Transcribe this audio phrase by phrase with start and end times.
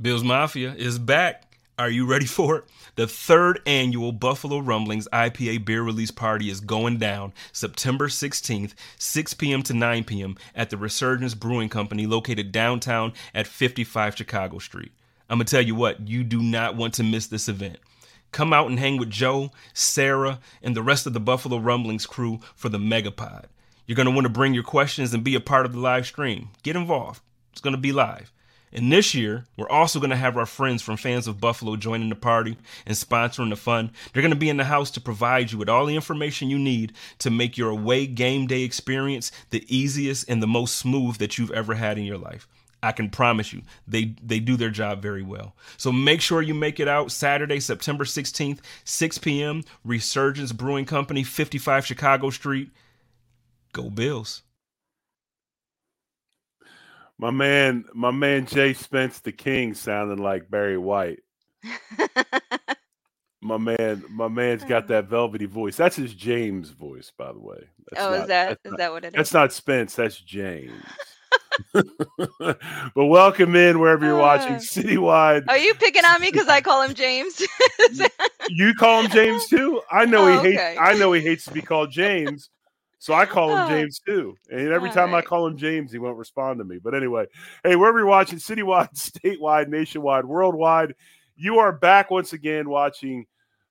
[0.00, 1.58] Bills Mafia is back.
[1.78, 2.64] Are you ready for it?
[2.96, 9.34] The third annual Buffalo Rumblings IPA beer release party is going down September 16th, 6
[9.34, 9.62] p.m.
[9.62, 10.38] to 9 p.m.
[10.54, 14.92] at the Resurgence Brewing Company located downtown at 55 Chicago Street.
[15.28, 17.76] I'm going to tell you what, you do not want to miss this event.
[18.32, 22.40] Come out and hang with Joe, Sara, and the rest of the Buffalo Rumblings crew
[22.54, 23.44] for the Megapod.
[23.86, 26.06] You're going to want to bring your questions and be a part of the live
[26.06, 26.48] stream.
[26.62, 27.20] Get involved.
[27.52, 28.32] It's going to be live.
[28.72, 32.08] And this year, we're also going to have our friends from Fans of Buffalo joining
[32.08, 33.90] the party and sponsoring the fun.
[34.12, 36.58] They're going to be in the house to provide you with all the information you
[36.58, 41.36] need to make your away game day experience the easiest and the most smooth that
[41.36, 42.46] you've ever had in your life.
[42.82, 45.54] I can promise you, they they do their job very well.
[45.76, 49.62] So make sure you make it out Saturday, September 16th, 6 p.m.
[49.84, 52.70] Resurgence Brewing Company, 55 Chicago Street.
[53.72, 54.42] Go Bills.
[57.20, 61.18] My man, my man Jay Spence the King sounding like Barry White.
[63.42, 65.76] my man, my man's got that velvety voice.
[65.76, 67.58] That's his James voice, by the way.
[67.90, 69.34] That's oh, not, is that is not, that what it That's is?
[69.34, 69.94] not Spence.
[69.96, 70.72] That's James.
[71.74, 72.56] but
[72.94, 75.44] welcome in wherever you're watching Uh, citywide.
[75.46, 77.42] Are you picking on me because I call him James?
[78.52, 79.80] You call him James too?
[79.92, 80.60] I know Oh, he hates.
[80.60, 80.76] okay.
[80.76, 82.48] I know he hates to be called James,
[83.00, 83.68] so I call him Oh.
[83.68, 84.36] James too.
[84.50, 86.78] And every All time I call him James, he won't respond to me.
[86.78, 87.26] But anyway,
[87.64, 90.94] hey, wherever you're watching, citywide, statewide, nationwide, worldwide,
[91.34, 93.26] you are back once again watching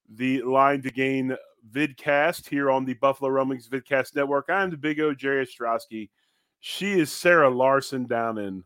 [0.10, 1.38] the Line to Gain
[1.72, 4.50] vidcast here on the Buffalo Rumblings Vidcast Network.
[4.50, 6.10] I'm the Big O Jerry Ostroski.
[6.60, 8.64] She is Sara Larson down in,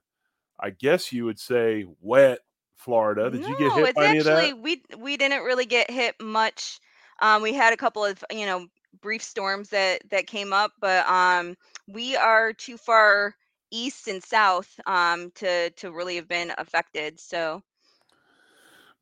[0.59, 2.40] I guess you would say, wet
[2.78, 3.30] Florida.
[3.30, 4.38] Did you get hit by any of that?
[4.38, 6.80] actually we we didn't really get hit much.
[7.22, 8.68] Um, we had a couple of you know
[9.02, 11.56] brief storms that that came up, but um,
[11.88, 13.36] we are too far
[13.72, 17.20] east and south um to to really have been affected.
[17.20, 17.64] So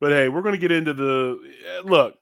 [0.02, 2.16] But hey, we're going to get into the eh, look.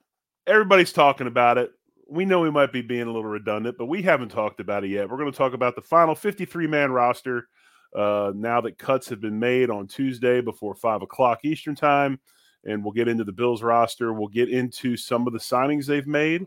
[0.45, 1.71] Everybody's talking about it.
[2.07, 4.89] We know we might be being a little redundant, but we haven't talked about it
[4.89, 5.09] yet.
[5.09, 7.47] We're going to talk about the final 53 man roster
[7.95, 12.19] uh, now that cuts have been made on Tuesday before five o'clock Eastern time.
[12.63, 14.13] And we'll get into the Bills roster.
[14.13, 16.45] We'll get into some of the signings they've made,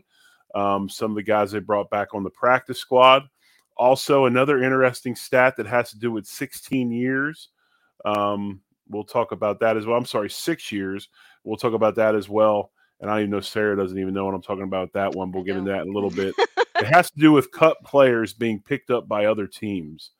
[0.53, 3.23] um, some of the guys they brought back on the practice squad.
[3.77, 7.49] Also, another interesting stat that has to do with 16 years.
[8.05, 9.97] Um, we'll talk about that as well.
[9.97, 11.09] I'm sorry, six years.
[11.43, 12.71] We'll talk about that as well.
[13.01, 15.31] And I even know Sara doesn't even know what I'm talking about that one.
[15.31, 16.33] We'll get into that in a little bit.
[16.57, 20.11] it has to do with cut players being picked up by other teams,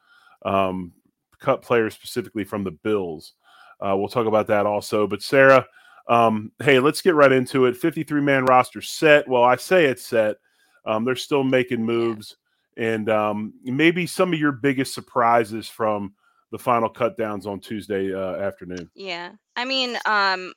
[0.45, 0.91] um,
[1.39, 3.33] cut players specifically from the Bills.
[3.79, 5.07] Uh, we'll talk about that also.
[5.07, 5.65] But Sara,
[6.07, 7.75] um, hey, let's get right into it.
[7.75, 9.27] 53 man roster set.
[9.27, 10.37] Well, I say it's set.
[10.85, 12.37] Um, they're still making moves,
[12.77, 16.13] and um, maybe some of your biggest surprises from
[16.51, 18.89] the final cut downs on Tuesday uh, afternoon.
[18.93, 20.53] yeah, I mean, um,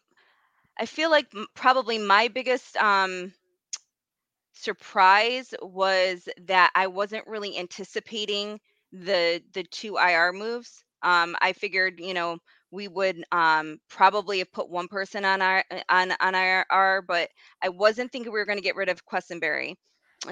[0.78, 3.32] I feel like probably my biggest um
[4.52, 8.60] surprise was that I wasn't really anticipating
[8.92, 10.84] the the two IR moves.
[11.02, 12.38] Um, I figured, you know,
[12.70, 17.30] we would um, probably have put one person on our uh, on on IR, but
[17.62, 19.76] I wasn't thinking we were going to get rid of Quessenberry.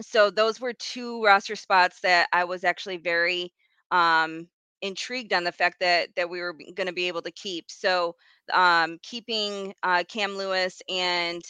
[0.02, 3.52] So those were two roster spots that I was actually very
[3.90, 4.48] um,
[4.82, 7.70] intrigued on the fact that that we were going to be able to keep.
[7.70, 8.16] So
[8.52, 11.42] um, keeping uh, Cam Lewis and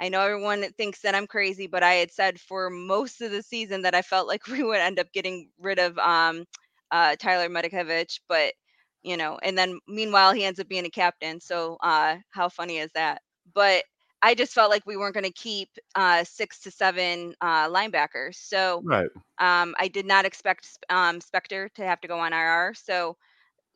[0.00, 3.42] I know everyone thinks that I'm crazy, but I had said for most of the
[3.42, 6.44] season that I felt like we would end up getting rid of um,
[6.90, 8.54] uh, Tyler Matakevich, but
[9.02, 11.40] you know, and then meanwhile he ends up being a captain.
[11.40, 13.22] So uh, how funny is that?
[13.54, 13.84] But
[14.22, 18.34] I just felt like we weren't going to keep uh, six to seven uh, linebackers.
[18.36, 19.10] So Right.
[19.38, 22.74] um, I did not expect um, Spector to have to go on IR.
[22.74, 23.16] So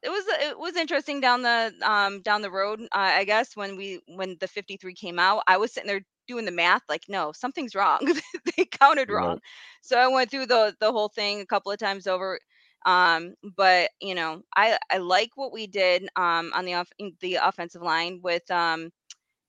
[0.02, 2.80] it was it was interesting down the um, down the road.
[2.82, 6.44] Uh, I guess when we when the 53 came out, I was sitting there doing
[6.44, 7.98] the math like no something's wrong
[8.56, 9.10] they counted Right.
[9.10, 9.38] wrong
[9.82, 12.38] so i went through the the whole thing a couple of times over
[12.86, 16.88] um but you know i i like what we did um on the off
[17.20, 18.90] the offensive line with um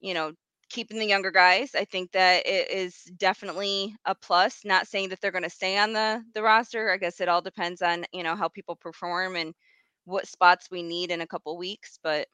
[0.02, 0.32] you know
[0.70, 5.22] keeping the younger guys i think that it is definitely a plus not saying that
[5.22, 8.24] they're going to stay on the the roster i guess it all depends on you
[8.24, 9.54] know how people perform and
[10.06, 12.28] what spots we need in a couple weeks but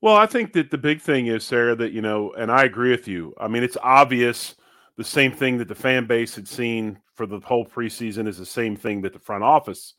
[0.00, 2.90] Well, I think that the big thing is, Sara, that, you know, and I agree
[2.90, 3.34] with you.
[3.38, 4.54] I mean, it's obvious
[4.96, 8.46] the same thing that the fan base had seen for the whole preseason is the
[8.46, 9.94] same thing that the front office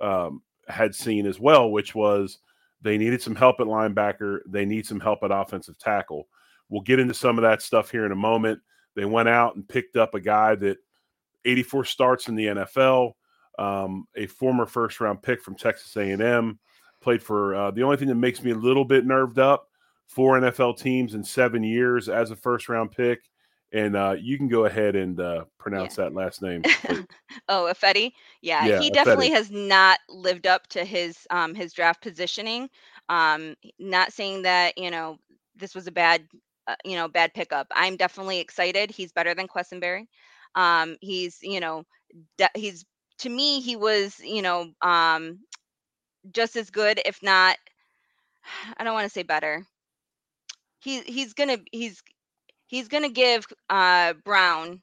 [0.00, 2.38] um, had seen as well, which was
[2.80, 4.40] they needed some help at linebacker.
[4.46, 6.28] They need some help at offensive tackle.
[6.68, 8.60] We'll get into some of that stuff here in a moment.
[8.96, 10.78] They went out and picked up a guy that
[11.44, 13.12] 84 starts in the NFL,
[13.58, 16.58] um, a former first round pick from Texas A&M
[17.02, 19.68] played for uh, the only thing that makes me a little bit nerved up
[20.06, 23.20] four NFL teams in seven years as a first round pick.
[23.72, 26.64] And uh, you can go ahead and uh, pronounce that last name.
[27.48, 28.12] Oh, Ifedi.
[28.42, 29.30] Yeah, Yeah, he definitely Ifedi.
[29.30, 32.68] has not lived up to his um his draft positioning.
[33.08, 35.18] Um not saying that, you know,
[35.56, 36.26] this was a bad
[36.66, 37.66] uh, you know, bad pickup.
[37.74, 38.90] I'm definitely excited.
[38.90, 40.06] He's better than Quessenberry.
[40.54, 41.84] Um he's, you know,
[42.38, 42.84] de- he's
[43.18, 45.40] to me he was, you know, um
[46.32, 47.56] just as good if not
[48.78, 49.64] I don't want to say better.
[50.80, 52.02] He he's going to he's
[52.72, 54.82] he's going to give uh Brown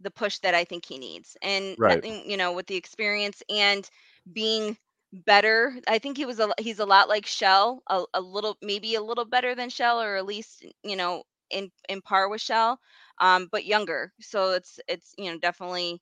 [0.00, 1.36] the push that I think he needs.
[1.42, 2.04] And Right.
[2.04, 3.88] you know, with the experience and
[4.32, 4.78] being
[5.12, 8.94] better, I think he was a he's a lot like Shell, a, a little maybe
[8.96, 12.78] a little better than Shell or at least, you know, in in par with Shell,
[13.20, 14.12] um but younger.
[14.20, 16.00] So it's it's, you know, definitely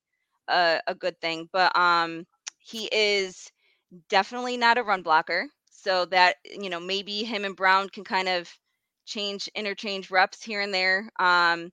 [0.48, 1.48] a, a good thing.
[1.52, 2.26] But um
[2.60, 3.50] he is
[4.08, 5.48] definitely not a run blocker.
[5.70, 8.52] So that, you know, maybe him and Brown can kind of
[9.08, 11.08] change interchange reps here and there.
[11.18, 11.72] Um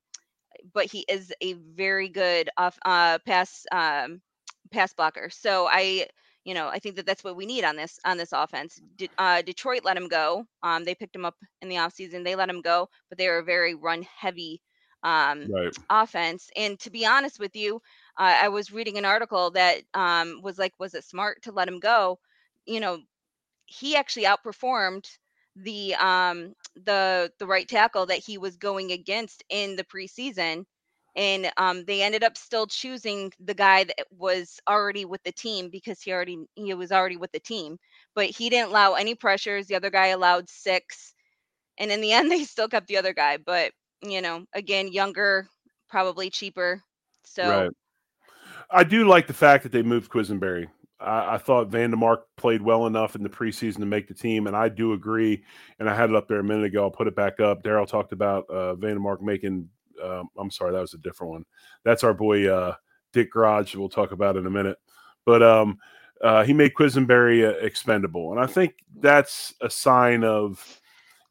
[0.74, 4.22] but he is a very good off uh pass um
[4.72, 5.30] pass blocker.
[5.30, 6.08] So I
[6.46, 8.80] you know, I think that that's what we need on this on this offense.
[8.98, 10.46] De- uh, Detroit let him go.
[10.62, 12.24] Um, they picked him up in the offseason.
[12.24, 14.62] They let him go, but they were a very run heavy
[15.02, 15.76] um, right.
[15.90, 16.50] offense.
[16.56, 17.78] And to be honest with you,
[18.18, 21.68] uh, I was reading an article that um, was like, was it smart to let
[21.68, 22.20] him go?
[22.68, 23.00] You know,
[23.66, 25.08] he actually outperformed
[25.56, 26.54] the um
[26.86, 30.66] the the right tackle that he was going against in the preseason
[31.16, 35.70] and um they ended up still choosing the guy that was already with the team
[35.70, 37.78] because he already he was already with the team
[38.16, 41.14] but he didn't allow any pressures the other guy allowed six
[41.78, 43.72] and in the end they still kept the other guy but
[44.02, 45.48] you know again younger
[45.90, 46.82] probably cheaper
[47.24, 47.72] so Right.
[48.72, 50.68] I do like the fact that they moved Quessenberry.
[51.00, 54.48] I, I thought Van Demark played well enough in the preseason to make the team,
[54.48, 55.44] and I do agree.
[55.80, 56.84] And I had it up there a minute ago.
[56.84, 57.64] I'll put it back up.
[57.64, 59.70] Daryl talked about uh, Van Demark making.
[60.04, 61.46] Um, I'm sorry, that was a different one.
[61.84, 62.76] That's our boy uh,
[63.14, 63.76] Dick Garage.
[63.76, 64.78] We'll talk about in a minute.
[65.26, 65.80] But um,
[66.22, 70.82] uh, he made Quessenberry uh, expendable, and I think that's a sign of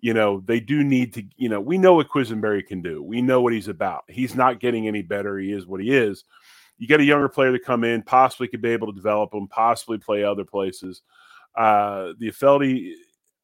[0.04, 3.02] you know, they do need to, you know, we know what Quessenberry can do.
[3.02, 4.04] We know what he's about.
[4.06, 5.38] He's not getting any better.
[5.38, 6.24] He is what he is.
[6.78, 9.48] You get a younger player to come in, possibly could be able to develop them,
[9.48, 11.02] possibly play other places.
[11.56, 12.92] Uh, the Feldy,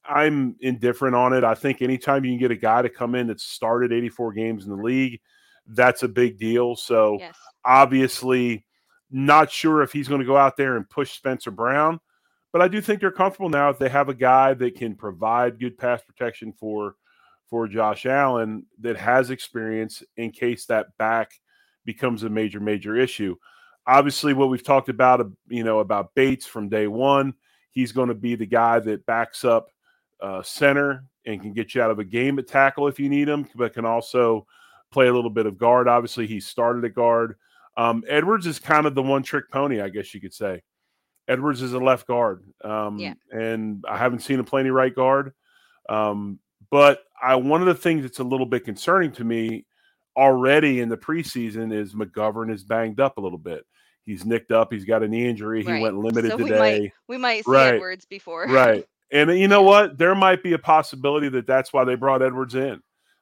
[0.04, 1.44] I'm indifferent on it.
[1.44, 4.64] I think anytime you can get a guy to come in that's started 84 games
[4.64, 5.20] in the league,
[5.66, 6.74] that's a big deal.
[6.74, 8.64] So yes obviously,
[9.10, 12.00] not sure if he's going to go out there and push Spencer Brown,
[12.52, 15.60] but I do think they're comfortable now if they have a guy that can provide
[15.60, 16.96] good pass protection for
[17.48, 21.32] for Josh Allen that has experience in case that back
[21.84, 23.36] becomes a major major issue.
[23.86, 27.34] Obviously, what we've talked about, uh, you know, about Bates from day one,
[27.70, 29.68] he's going to be the guy that backs up
[30.20, 33.28] uh, center and can get you out of a game at tackle if you need
[33.28, 34.46] him, but can also
[34.92, 35.88] play a little bit of guard.
[35.88, 37.36] Obviously, he started at guard.
[37.76, 40.62] Um, Edwards is kind of the one trick pony, I guess you could say.
[41.28, 43.14] Edwards is a left guard, um, Yeah.
[43.30, 45.32] and I haven't seen him play any right guard.
[45.88, 49.64] Um, but I one of the things that's a little bit concerning to me
[50.16, 53.64] already in the preseason is McGovern is banged up a little bit.
[54.04, 54.72] He's nicked up.
[54.72, 55.62] He's got a knee injury.
[55.62, 55.82] He Right.
[55.82, 56.92] went limited So we today.
[57.08, 57.74] we might say Right.
[57.74, 58.84] edwards before right.
[59.12, 59.98] And you know what?
[59.98, 62.80] There might be a possibility that that's why they brought Edwards in.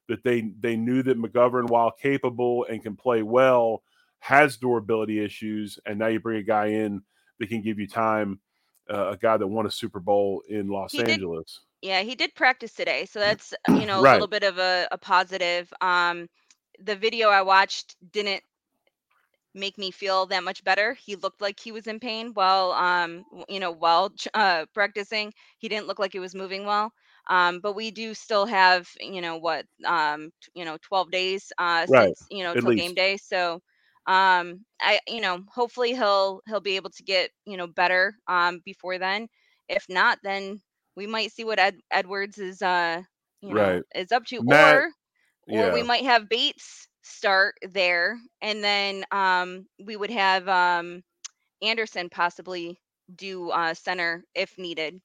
[0.09, 3.83] That they they knew that McGovern, while capable and can play well,
[4.21, 7.03] has durability issues, and now you bring a guy in
[7.39, 8.41] that can give you time
[8.91, 11.61] uh, a guy that won a Super Bowl in Los He did- Angeles.
[11.83, 14.13] Yeah, he did practice today, so that's you know a Right.
[14.15, 15.73] little bit of a, a positive.
[15.81, 16.29] Um,
[16.79, 18.43] the video I watched didn't
[19.55, 20.95] make me feel that much better.
[20.95, 25.33] He looked like he was in pain while um you know while uh practicing.
[25.59, 26.93] He didn't look like he was moving well.
[27.29, 31.53] Um, but we do still have you know what um t- you know 12 days
[31.59, 33.17] uh Right, since you know at till game day.
[33.17, 33.55] So
[34.07, 38.61] um I you know hopefully he'll he'll be able to get you know better um
[38.65, 39.29] before then.
[39.69, 40.61] If not, then
[40.97, 43.03] we might see what Ed, Edwards is uh
[43.43, 43.95] you know Right.
[43.95, 44.89] is up to Matt- or
[45.49, 51.03] or we might have Bates start there and then um we would have um
[51.63, 52.81] Anderson possibly
[53.17, 55.01] do uh center if needed.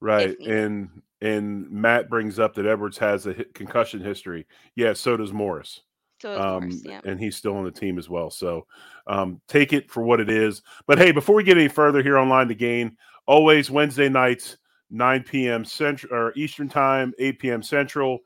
[0.00, 0.38] Right.
[0.38, 0.54] needed.
[0.56, 4.46] And and Matt brings up that Edwards has a hit concussion history.
[4.76, 5.82] Yeah, so does Morris.
[6.20, 7.00] So is Um, Morris, yeah.
[7.04, 8.30] and he's still on the team as well.
[8.30, 8.66] So
[9.06, 10.62] um, take it for what it is.
[10.86, 14.58] But hey, before we get any further here on Line to Gain, always Wednesday nights,
[14.90, 15.64] 9 p.m.
[15.64, 17.62] Central or Eastern Time, 8 p.m.
[17.62, 18.20] Central.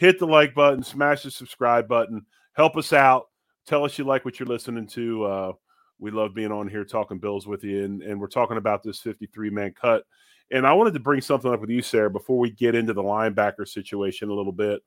[0.00, 3.26] Hit the like button, smash the subscribe button, help us out.
[3.66, 5.24] Tell us you like what you're listening to.
[5.26, 5.52] Uh,
[5.98, 8.98] we love being on here talking Bills with you, and, and we're talking about this
[9.00, 10.04] 53 man cut.
[10.50, 13.02] And I wanted to bring something up with you, Sara, before we get into the
[13.02, 14.80] linebacker situation a little bit,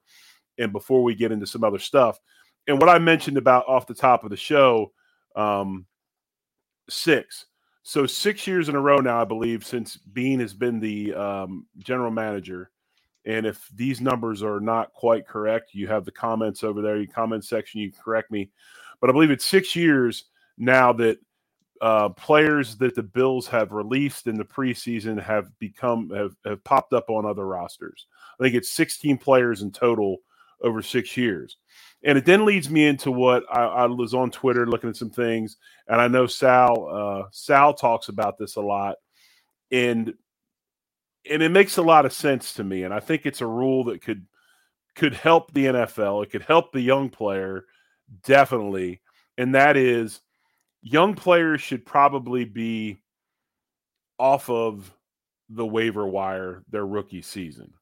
[0.57, 2.19] and before we get into some other stuff.
[2.65, 4.93] And what I mentioned about off the top of the show,
[5.35, 5.85] um,
[6.89, 7.45] six.
[7.83, 11.67] So six years in a row now, I believe, since Beane has been the um,
[11.77, 12.71] general manager.
[13.25, 17.07] And if these numbers are not quite correct, you have the comments over there, your
[17.07, 18.49] comment section, you can correct me.
[18.99, 20.25] But I believe it's six years
[20.57, 21.19] now that
[21.81, 26.93] uh, players that the Bills have released in the preseason have become have, have popped
[26.93, 28.07] up on other rosters.
[28.39, 30.19] I think it's 16 players in total
[30.61, 31.57] over six years.
[32.05, 35.09] And it then leads me into what I, I was on Twitter looking at some
[35.09, 38.95] things, and I know Sal uh, Sal talks about this a lot,
[39.71, 40.13] and
[41.29, 42.83] and it makes a lot of sense to me.
[42.83, 44.25] And I think it's a rule that could
[44.95, 46.23] could help the NFL.
[46.23, 47.65] It could help the young player
[48.25, 49.01] definitely,
[49.37, 50.21] and that is
[50.81, 52.97] young players should probably be
[54.19, 54.93] off of
[55.49, 57.73] the waiver wire their rookie season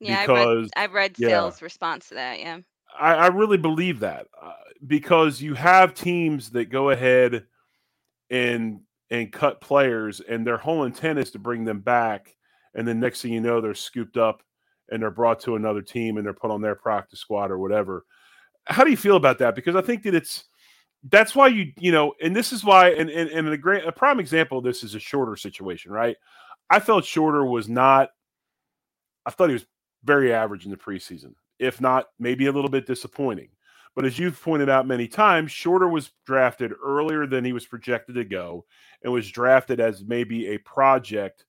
[0.00, 1.28] Yeah, because read I read yeah.
[1.28, 2.58] Sal's response to that, yeah.
[2.98, 4.52] I, I really believe that uh,
[4.86, 7.46] because you have teams that go ahead
[8.30, 12.34] and and cut players, and their whole intent is to bring them back,
[12.74, 14.42] and then next thing you know, they're scooped up
[14.90, 18.04] and they're brought to another team and they're put on their practice squad or whatever.
[18.66, 19.54] How do you feel about that?
[19.54, 20.44] Because I think that it's
[21.10, 23.92] that's why you you know, and this is why, and and, and a great a
[23.92, 26.16] prime example of this is a shorter situation, right?
[26.70, 28.10] I felt shorter was not.
[29.26, 29.66] I thought he was
[30.04, 33.48] very average in the preseason, if not maybe a little bit disappointing.
[33.94, 38.14] But as you've pointed out many times, Shorter was drafted earlier than he was projected
[38.14, 38.64] to go
[39.02, 41.44] and was drafted as maybe a project.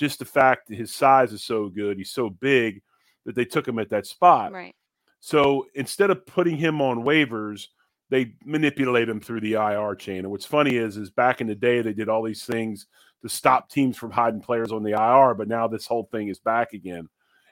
[0.00, 2.80] Just the fact that his size is so good, he's so big
[3.26, 4.50] that they took him at that spot.
[4.50, 4.74] Right.
[5.20, 7.66] So instead of putting him on waivers,
[8.08, 10.20] they manipulate him through the IR chain.
[10.20, 12.86] And what's funny is, is back in the day they did all these things
[13.20, 16.38] to stop teams from hiding players on the IR, but now this whole thing is
[16.38, 17.06] back again,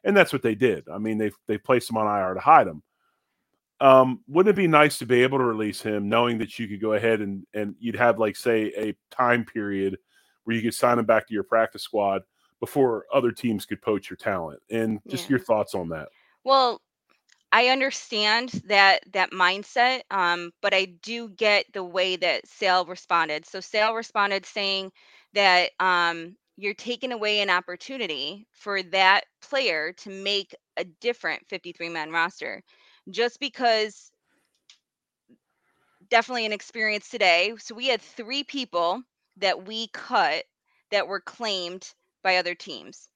[0.05, 0.89] and that's what they did.
[0.91, 2.83] I mean, they they placed him on IR to hide him.
[3.79, 6.81] Um, wouldn't it be nice to be able to release him, knowing that you could
[6.81, 9.99] go ahead and and you'd have like say a time period
[10.45, 12.23] where you could sign him back to your practice squad
[12.61, 14.61] before other teams could poach your talent?
[14.71, 15.31] And just Yeah.
[15.31, 16.09] your thoughts on that.
[16.45, 16.81] Well,
[17.53, 23.47] I understand that that mindset, um, but I do get the way that Sal responded.
[23.47, 24.93] So Sal responded saying
[25.33, 31.89] that um, you're taking away an opportunity for that player to make a different 53
[31.89, 32.63] man roster,
[33.11, 34.11] just because.
[36.11, 37.55] Definitely an experience today.
[37.59, 39.03] So we had three people
[39.37, 40.45] that we cut
[40.91, 43.09] that were claimed by other teams.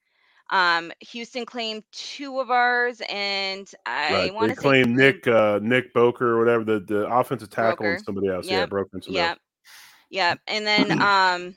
[0.51, 4.35] Um, Houston claimed two of ours, and I Right.
[4.35, 8.29] want to claim Nick uh, Nick Broeker or whatever the, the offensive tackle and somebody
[8.29, 8.51] else.
[8.51, 8.71] Yeah, Yep.
[8.71, 9.35] Broeker and Yeah,
[10.11, 11.57] yeah, and then um,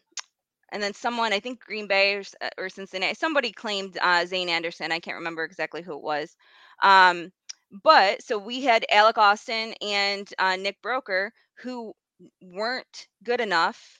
[0.72, 2.24] and then someone I think Green Bay or,
[2.58, 4.92] or Cincinnati, somebody claimed uh, Zane Anderson.
[4.92, 6.36] I can't remember exactly who it was.
[6.82, 7.32] Um,
[7.84, 11.94] but so we had Alec Austin and uh, Nick Broeker who
[12.42, 14.00] weren't good enough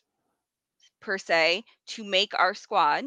[1.02, 3.06] per se to make our squad.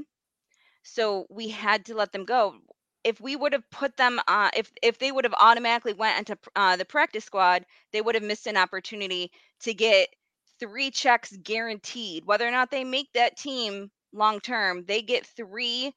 [0.94, 2.56] So we had to let them go.
[3.04, 6.38] If we would have put them, uh, if if they would have automatically went into
[6.56, 9.30] uh, the practice squad, they would have missed an opportunity
[9.60, 10.08] to get
[10.60, 12.24] three checks guaranteed.
[12.26, 15.92] Whether or not they make that team long term, they get three,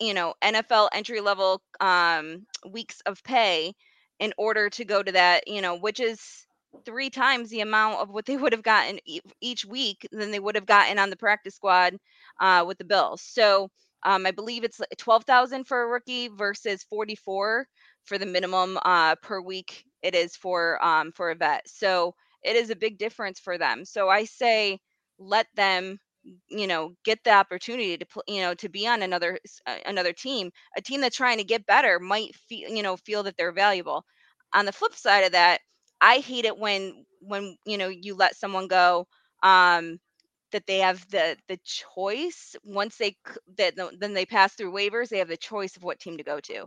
[0.00, 3.74] you know, NFL entry level um, weeks of pay
[4.18, 6.46] in order to go to that, you know, which is
[6.84, 8.98] three times the amount of what they would have gotten
[9.40, 11.96] each week than they would have gotten on the practice squad
[12.40, 13.20] uh, with the Bills.
[13.22, 13.70] So
[14.04, 17.66] um, I believe it's twelve thousand for a rookie versus forty four
[18.04, 19.84] for the minimum uh, per week.
[20.02, 21.62] It is for um, for a vet.
[21.68, 23.84] So it is a big difference for them.
[23.84, 24.78] So I say
[25.18, 25.98] let them
[26.48, 30.50] you know get the opportunity to you know to be on another uh, another team
[30.76, 34.04] a team that's trying to get better might feel you know feel that they're valuable
[34.52, 35.60] on the flip side of that
[36.00, 39.06] i hate it when when you know you let someone go
[39.42, 39.98] um
[40.52, 43.16] that they have the the choice once they
[43.56, 46.40] that then they pass through waivers they have the choice of what team to go
[46.40, 46.66] to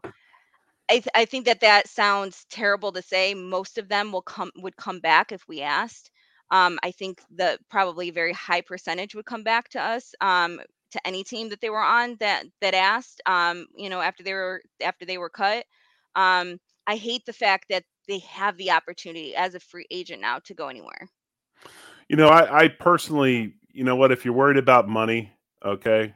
[0.88, 4.52] I, th- I think that that sounds terrible to say most of them will come
[4.58, 6.12] would come back if we asked
[6.52, 10.62] um, I think the probably very high percentage would come back to us um,
[10.92, 13.22] to any team that they were on that that asked.
[13.26, 15.66] Um, you know, after they were after they were cut.
[16.16, 20.40] Um, I hate the fact that they have the opportunity as a free agent now
[20.46, 21.10] to go anywhere.
[22.10, 25.32] You know, I, I personally, you know what, if you're worried about money,
[25.64, 26.14] okay,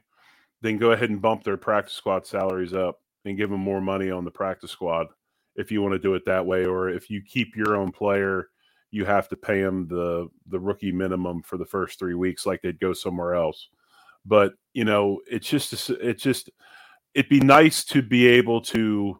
[0.62, 4.10] then go ahead and bump their practice squad salaries up and give them more money
[4.10, 5.08] on the practice squad
[5.56, 8.48] if you want to do it that way, or if you keep your own player
[8.92, 12.62] you have to pay them the the rookie minimum for the first three weeks, like
[12.62, 13.70] they'd go somewhere else.
[14.26, 16.50] But you know, it's just it's just
[17.14, 19.20] it'd be nice to be able to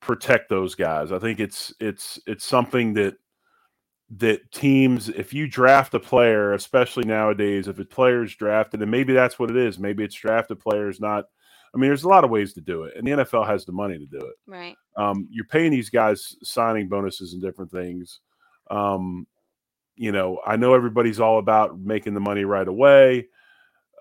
[0.00, 1.12] protect those guys.
[1.12, 3.16] I think it's it's it's something that
[4.16, 9.12] that teams if you draft a player, especially nowadays, if a player's drafted, and maybe
[9.12, 11.26] that's what it is, maybe it's drafted players, not
[11.74, 13.72] I mean, there's a lot of ways to do it, and the NFL has the
[13.72, 14.34] money to do it.
[14.46, 14.76] Right.
[14.96, 18.20] Um, you're paying these guys signing bonuses and different things.
[18.70, 19.26] Um,
[19.94, 23.28] you know, I know everybody's all about making the money right away.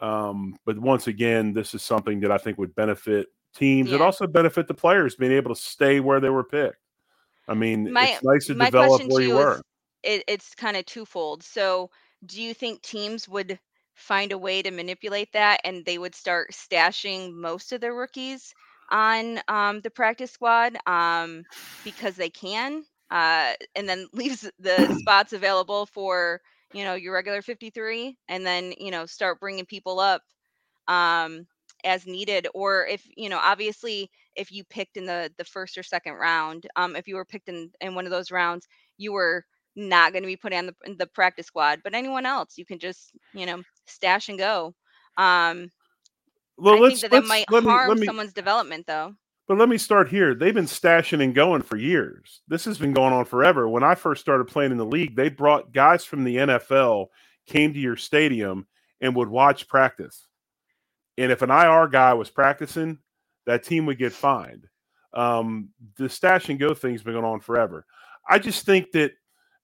[0.01, 3.89] Um, but once again, this is something that I think would benefit teams.
[3.89, 3.95] Yeah.
[3.95, 6.77] It also benefit the players being able to stay where they were picked.
[7.47, 9.61] I mean, my, it's nice to develop where you were.
[10.03, 11.43] It, it's kind of twofold.
[11.43, 11.89] So,
[12.25, 13.59] do you think teams would
[13.95, 18.53] find a way to manipulate that and they would start stashing most of their rookies
[18.91, 21.43] on um, the practice squad um,
[21.83, 26.41] because they can, uh, and then leaves the spots available for
[26.73, 30.21] you know your regular 53, and then you know start bringing people up
[30.87, 31.45] um,
[31.83, 35.83] as needed or if you know obviously if you picked in the the first or
[35.83, 39.45] second round um if you were picked in in one of those rounds you were
[39.75, 42.79] not going to be put on the the practice squad but anyone else you can
[42.79, 44.73] just you know stash and go.
[45.17, 45.69] Um
[46.57, 49.13] well I let's think that, that might let harm me, me, someone's development though.
[49.47, 50.35] But let me start here.
[50.35, 52.41] They've been stashing and going for years.
[52.47, 53.67] This has been going on forever.
[53.67, 57.07] When i first started playing in the league they brought guys from the nfl
[57.47, 58.67] came to your stadium
[59.01, 60.27] and would watch practice
[61.19, 62.97] and if an IR guy was practicing,
[63.45, 64.67] that team would get fined.
[65.13, 67.85] Um, the stash and go thing's been going on forever.
[68.27, 69.11] I just think that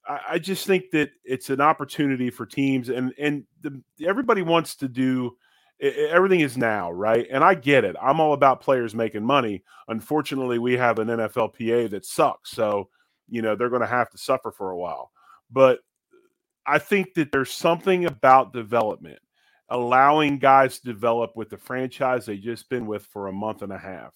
[0.08, 4.88] I just think that it's an opportunity for teams, and and the, everybody wants to
[4.88, 5.36] do
[5.80, 7.28] everything is now, right?
[7.32, 7.96] And I get it.
[8.02, 9.64] I'm all about players making money.
[9.88, 12.90] Unfortunately, we have an NFLPA that sucks, so
[13.30, 15.12] you know they're going to have to suffer for a while.
[15.52, 15.80] But
[16.66, 19.20] I think that there's something about development
[19.70, 23.74] allowing guys to develop with the franchise they just been with for a month and
[23.74, 24.14] a half.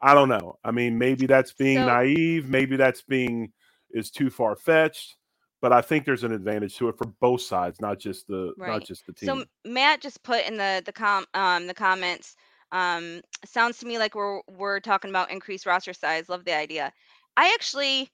[0.00, 0.58] I don't know.
[0.64, 2.48] I mean, maybe that's being so, naive.
[2.48, 3.52] Maybe that's being
[3.92, 5.16] is too far fetched.
[5.60, 8.68] But I think there's an advantage to it for both sides, not just the right.
[8.68, 9.28] not just the team.
[9.28, 12.34] So Matt just put in the the com um the comments.
[12.72, 16.28] Um, sounds to me like we're we're talking about increased roster size.
[16.28, 16.92] Love the idea.
[17.36, 18.10] I actually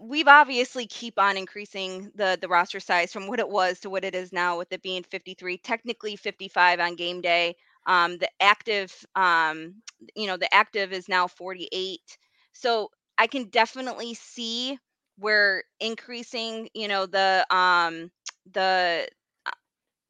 [0.00, 4.04] we've obviously keep on increasing the the roster size from what it was to what
[4.04, 7.56] it is now with it being 53 technically 55 on game day.
[7.86, 9.76] Um the active um
[10.14, 12.18] you know the active is now 48
[12.52, 14.78] so i can definitely see
[15.18, 18.10] where increasing you know the um
[18.52, 19.08] the
[19.46, 19.50] uh,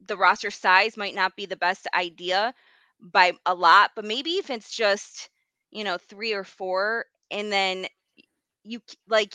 [0.07, 2.53] the roster size might not be the best idea
[3.01, 5.29] by a lot but maybe if it's just
[5.71, 7.85] you know three or four and then
[8.63, 9.33] you like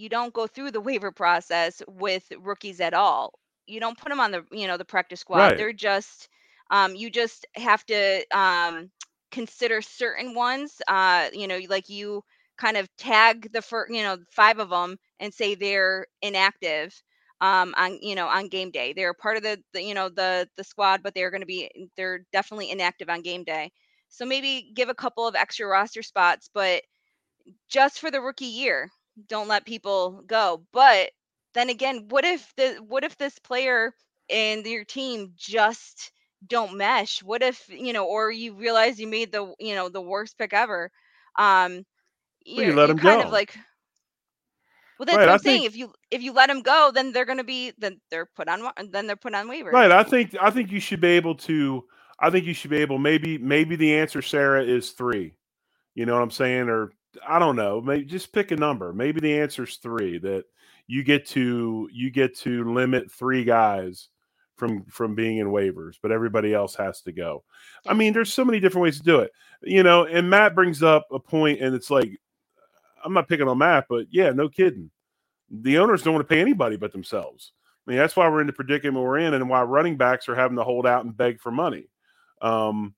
[0.00, 3.34] you don't go through the waiver process with rookies at all.
[3.66, 5.54] You don't put them on the you know the practice squad.
[5.54, 5.56] Right.
[5.56, 6.28] They're just
[6.70, 8.90] um, you just have to um,
[9.30, 10.80] consider certain ones.
[10.88, 12.22] Uh, you know, like you
[12.58, 16.94] kind of tag the first, you know, five of them and say they're inactive
[17.40, 18.92] um, on you know on game day.
[18.92, 21.70] They're part of the, the you know the the squad, but they're going to be
[21.96, 23.70] they're definitely inactive on game day.
[24.08, 26.82] So maybe give a couple of extra roster spots, but
[27.68, 28.90] just for the rookie year,
[29.28, 30.64] don't let people go.
[30.72, 31.10] But
[31.54, 33.94] then again, what if the what if this player
[34.30, 36.12] and your team just
[36.46, 37.22] don't mesh?
[37.22, 40.52] What if you know, or you realize you made the you know the worst pick
[40.52, 40.90] ever?
[41.38, 41.84] Um,
[42.46, 43.26] well, you let them kind go.
[43.26, 43.54] of like
[44.98, 45.60] well, that's Right, what I I'm saying.
[45.62, 48.26] think- If you if you let them go, then they're going to be then they're
[48.36, 49.72] put on then they're put on waivers.
[49.72, 49.90] Right.
[49.90, 51.84] I think I think you should be able to.
[52.18, 52.98] I think you should be able.
[52.98, 55.34] Maybe maybe the answer, Sara, is three.
[55.94, 56.68] You know what I'm saying?
[56.68, 56.92] Or
[57.26, 57.80] I don't know.
[57.80, 58.92] Maybe just pick a number.
[58.92, 60.18] Maybe the answer is three.
[60.18, 60.44] That
[60.86, 64.08] you get to you get to limit three guys
[64.56, 67.42] from from being in waivers, but everybody else has to go.
[67.86, 69.32] I mean, there's so many different ways to do it.
[69.62, 72.20] You know, and Matt brings up a point, and it's like
[73.04, 74.90] I'm not picking on Matt, but yeah, no kidding.
[75.50, 77.52] The owners don't want to pay anybody but themselves.
[77.86, 80.36] I mean, that's why we're in the predicament we're in, and why running backs are
[80.36, 81.88] having to hold out and beg for money.
[82.42, 82.94] Um,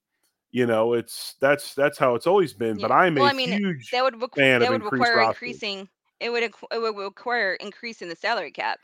[0.53, 2.79] you know, it's that's that's how it's always been.
[2.79, 5.31] But I'm Well, a I mean, huge that would requ- that would require rosters.
[5.31, 5.89] increasing.
[6.21, 8.79] It would it would require increase in the salary cap.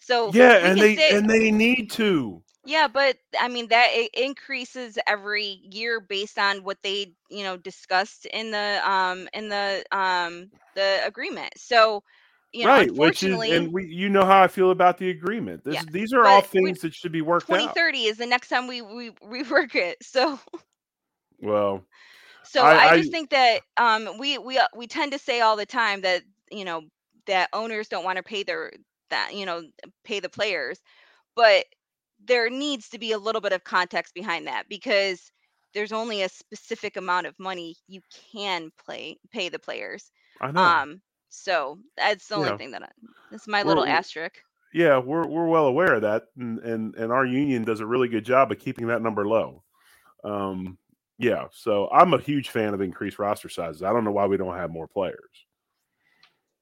[0.00, 2.42] So yeah, and they say- and they need to.
[2.64, 7.56] Yeah, but I mean that it increases every year based on what they, you know,
[7.56, 11.52] discussed in the um in the um the agreement.
[11.56, 12.02] So,
[12.52, 15.64] you know, right, which is and we you know how I feel about the agreement.
[15.64, 17.56] This Yeah, these are all but we- things that should be worked out.
[17.56, 19.96] 2030 is the next time we we rework it.
[20.02, 20.38] So,
[21.42, 21.84] Well,
[22.44, 25.40] so I- I, just I- think that um we we uh, we tend to say
[25.40, 26.82] all the time that you know
[27.26, 28.72] that owners don't want to pay their
[29.10, 29.62] that you know
[30.04, 30.80] pay the players,
[31.36, 31.64] but
[32.24, 35.30] there needs to be a little bit of context behind that because
[35.74, 38.00] there's only a specific amount of money you
[38.32, 40.10] can play pay the players.
[40.40, 40.60] I know.
[40.62, 41.00] Um,
[41.30, 42.56] so that's the only Yeah.
[42.58, 42.88] thing that I,
[43.30, 44.42] that's my We're- little asterisk.
[44.74, 48.08] yeah, we're we're well aware of that, and and and our union does a really
[48.08, 49.62] good job of keeping that number low.
[50.24, 50.78] Um,
[51.18, 53.82] yeah, so I'm a huge fan of increased roster sizes.
[53.82, 55.46] I don't know why we don't have more players.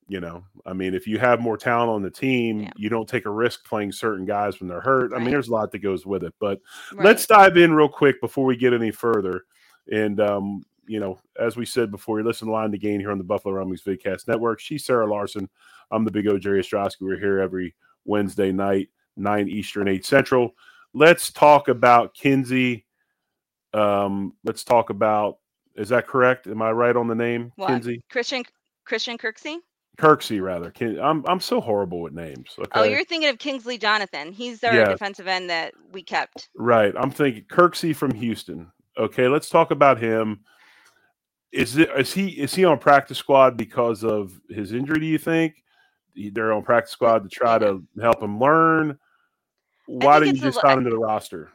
[0.09, 2.73] You know, I mean, if you have more talent on the team, Yeah.
[2.77, 5.13] you don't take a risk playing certain guys when they're hurt.
[5.15, 6.35] I mean, there's a lot that goes with it.
[6.41, 6.61] But
[6.95, 7.05] Right.
[7.07, 9.45] let's dive in real quick before we get any further.
[9.93, 13.13] And um, you know, as we said before, you listen to Line to Gain here
[13.13, 14.59] on the Buffalo Rumblings Vidcast Network.
[14.59, 15.49] She's Sara Larson.
[15.93, 17.03] I'm the Big O Jerry Ostroski.
[17.03, 20.57] We're here every Wednesday night, nine Eastern, eight Central.
[20.93, 22.85] Let's talk about Kinsey.
[23.75, 25.39] Um, let's talk about.
[25.77, 26.47] Is that correct?
[26.47, 27.69] Am I right on the name, What?
[27.69, 28.03] Kinsey?
[28.11, 28.45] Christian
[28.85, 29.59] Christian Kirksey.
[29.99, 30.71] Kirksey, rather.
[30.71, 32.55] Kin- I'm I'm so horrible with names.
[32.59, 32.69] Okay.
[32.75, 34.33] Oh, you're thinking of Kingsley Jonathan.
[34.33, 34.89] He's our Yeah.
[34.89, 36.49] defensive end that we kept.
[36.57, 36.95] Right.
[36.97, 38.71] I'm thinking Kirksey from Houston.
[38.99, 40.41] Okay, let's talk about him.
[41.53, 45.01] Is it is he is he on practice squad because of his injury?
[45.01, 45.55] Do you think
[46.15, 48.99] they're on practice squad to try to help him learn?
[49.87, 51.51] Why think did it's you just sign him to the roster?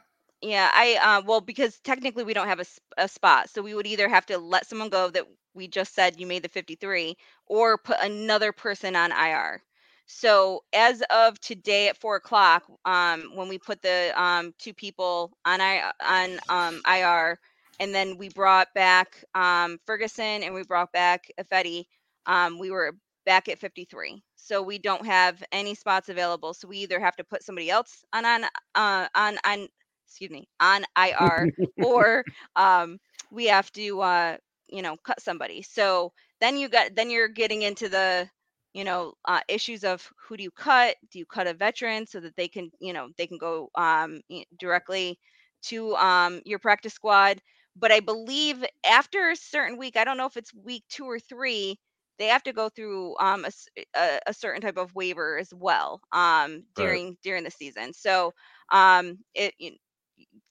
[0.45, 2.59] Yeah, I uh, well because technically we don't have
[2.97, 6.19] a, spot, so we would either have to let someone go that we just said
[6.19, 9.63] you made the 53, or put another person on IR.
[10.07, 15.35] So as of today at four o'clock, um, when we put the um, two people
[15.45, 17.39] on I on um, IR,
[17.79, 21.85] and then we brought back um, Ferguson and we brought back Ifedi,
[22.27, 24.23] um, we were back at 53.
[24.35, 26.53] So we don't have any spots available.
[26.53, 28.43] So we either have to put somebody else on on
[28.75, 29.67] uh, on on
[30.15, 31.49] excuse me on IR
[31.79, 32.25] or
[32.55, 32.99] um,
[33.31, 35.61] we have to uh, you know cut somebody.
[35.63, 38.29] So then you got then you're getting into the
[38.73, 40.95] you know uh, issues of who do you cut?
[41.11, 44.21] Do you cut a veteran so that they can you know they can go um,
[44.59, 45.19] directly
[45.63, 47.41] to um, your practice squad?
[47.75, 51.19] But I believe after a certain week, I don't know if it's week two or
[51.19, 51.79] three,
[52.19, 53.51] they have to go through um, a,
[53.95, 57.93] a- a certain type of waiver as well um, during during the season.
[57.93, 58.33] So
[58.71, 59.53] um, it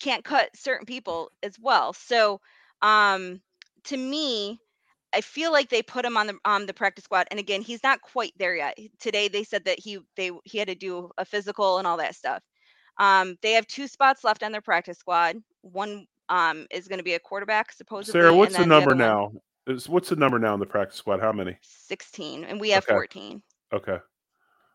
[0.00, 1.92] can't cut certain people as well.
[1.92, 2.40] So
[2.83, 3.40] um,
[3.85, 4.61] to me,
[5.14, 7.27] I feel like they put him on the on the practice squad.
[7.31, 8.77] And again, he's not quite there yet.
[8.98, 12.16] Today they said that he they he had to do a physical and all that
[12.16, 12.42] stuff.
[12.98, 15.37] Um, they have two spots left on their practice squad.
[15.62, 18.20] One um, is going to be a quarterback, supposedly.
[18.20, 19.33] Sara, what's the number one- now?
[19.66, 21.20] Is what's the number now in the practice squad?
[21.20, 21.57] How many?
[21.62, 22.92] 16, and we have Okay.
[22.92, 23.42] 14.
[23.72, 23.96] Okay.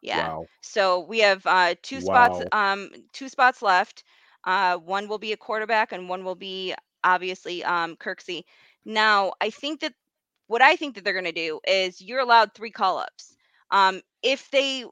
[0.02, 0.30] Yeah.
[0.30, 0.46] Wow.
[0.62, 4.04] So we have uh, two spots, um, two spots left.
[4.46, 6.74] Uh, one will be a quarterback, and one will be
[7.04, 8.44] obviously um, Kirksey.
[8.86, 9.94] Now, I think that
[10.48, 13.36] what I think that they're going to do is you're allowed three call-ups
[13.72, 14.86] um, if they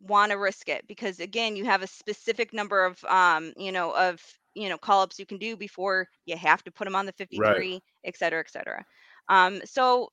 [0.00, 3.92] want to risk it, because again, you have a specific number of um, you know
[3.94, 4.22] of
[4.54, 7.80] you know call-ups you can do before you have to put them on the 53,
[8.04, 8.84] et cetera, et cetera.
[9.28, 10.08] Um, so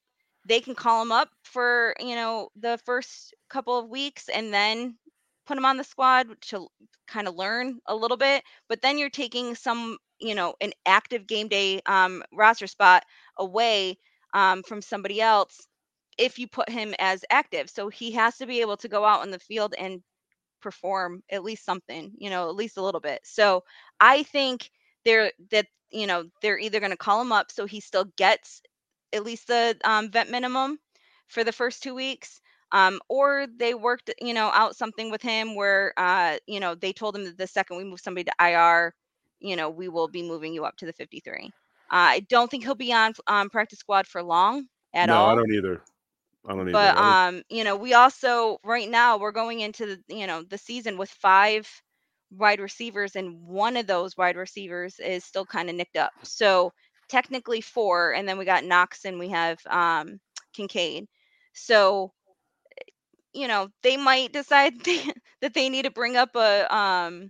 [0.45, 4.95] they can call them up for you know the first couple of weeks and then
[5.47, 6.67] put him on the squad to
[7.07, 8.43] kind of learn a little bit.
[8.69, 13.03] But then you're taking some you know an active game day um, roster spot
[13.38, 13.97] away
[14.33, 15.67] um, from somebody else
[16.17, 17.69] if you put him as active.
[17.69, 20.01] So he has to be able to go out in the field and
[20.62, 23.21] perform at least something, you know, at least a little bit.
[23.23, 23.63] So
[23.99, 24.69] I think
[25.05, 28.62] they're that you know they're either going to call him up so he still gets
[29.13, 30.79] at least the um, vet minimum
[31.29, 35.56] for the first two weeks, um, or they worked you know out something with him
[35.56, 38.93] where uh, you know they told him that the second we move somebody to IR,
[39.39, 41.45] you know we will be moving you up to the 53.
[41.45, 41.49] Uh,
[41.89, 45.27] I don't think he'll be on um, practice squad for long at no, all.
[45.27, 45.82] No, I don't either.
[46.45, 46.99] I don't But either.
[46.99, 50.58] I um, you know, we also right now we're going into the you know the
[50.58, 51.69] season with five
[52.32, 56.12] wide receivers, and one of those wide receivers is still kind of nicked up.
[56.23, 56.73] So
[57.08, 60.19] technically four, and then we got Knox and we have um
[60.53, 61.08] Kincaid.
[61.53, 62.12] So
[63.33, 64.73] you know they might decide
[65.41, 67.29] that they need to bring up a um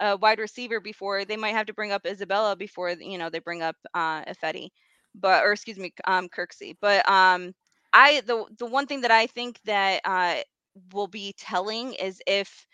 [0.00, 3.40] a wide receiver before they might have to bring up Isabella before you know they
[3.40, 4.68] bring up uh Ifedi,
[5.14, 6.74] but or excuse me um Kirksey.
[6.80, 7.54] But um
[7.92, 10.36] I the the one thing that I think that uh
[10.92, 12.66] will be telling is if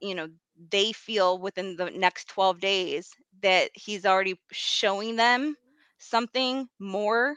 [0.00, 0.28] you know
[0.70, 3.10] they feel within the next 12 days
[3.42, 5.56] that he's already showing them
[5.98, 7.36] something more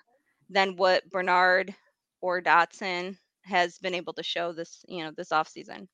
[0.50, 1.76] than what Bernard
[2.22, 5.88] or Dodson has been able to show this, you know, this offseason.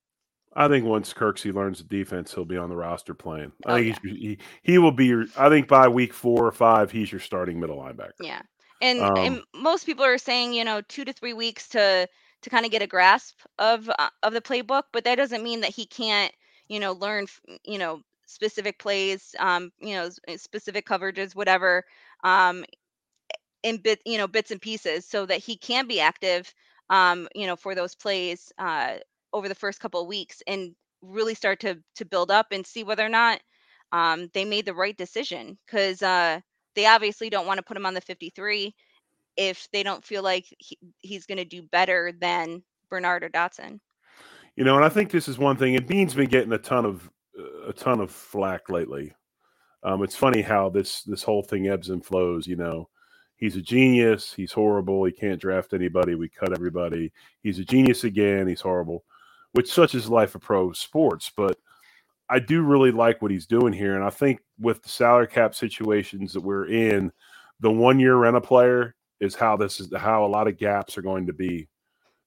[0.54, 3.52] I think once Kirksey learns the defense, he'll be on the roster playing.
[3.66, 5.26] I Oh, think he's, he he will be your.
[5.36, 8.12] I think by week four or five, he's your starting middle linebacker.
[8.20, 8.42] Yeah.
[8.82, 12.08] And, Um, and most people are saying, you know, 2 to 3 weeks to
[12.44, 15.62] to kind of get a grasp of uh, of the playbook, but that doesn't mean
[15.62, 16.34] that he can't,
[16.68, 17.26] you know, learn,
[17.64, 21.84] you know, specific plays, um, you know, specific coverages, whatever,
[22.24, 22.64] um,
[23.64, 26.54] in bit, you know, bits and pieces, so that he can be active,
[26.90, 28.96] um, you know, for those plays uh,
[29.34, 32.84] over the first couple of weeks and really start to to build up and see
[32.84, 33.40] whether or not
[33.92, 36.40] um, they made the right decision because uh,
[36.76, 38.74] they obviously don't want to put him on the 53
[39.38, 43.80] if they don't feel like he, he's going to do better than Bernard or Dodson.
[44.56, 45.76] You know, and I think this is one thing.
[45.76, 47.10] And Beane's been getting a ton of
[47.68, 49.14] a ton of flack lately.
[49.84, 52.48] Um, it's funny how this this whole thing ebbs and flows.
[52.48, 52.90] You know,
[53.38, 54.34] he's a genius.
[54.34, 55.06] He's horrible.
[55.06, 56.16] He can't draft anybody.
[56.16, 57.12] We cut everybody.
[57.42, 58.48] He's a genius again.
[58.48, 59.04] He's horrible.
[59.54, 61.32] Which such is life of pro sports.
[61.36, 61.58] But
[62.30, 65.56] I do really like what he's doing here, and I think with the salary cap
[65.56, 67.12] situations that we're in,
[67.62, 70.98] the one year rent a player is how this is how a lot of gaps
[70.98, 71.70] are going to be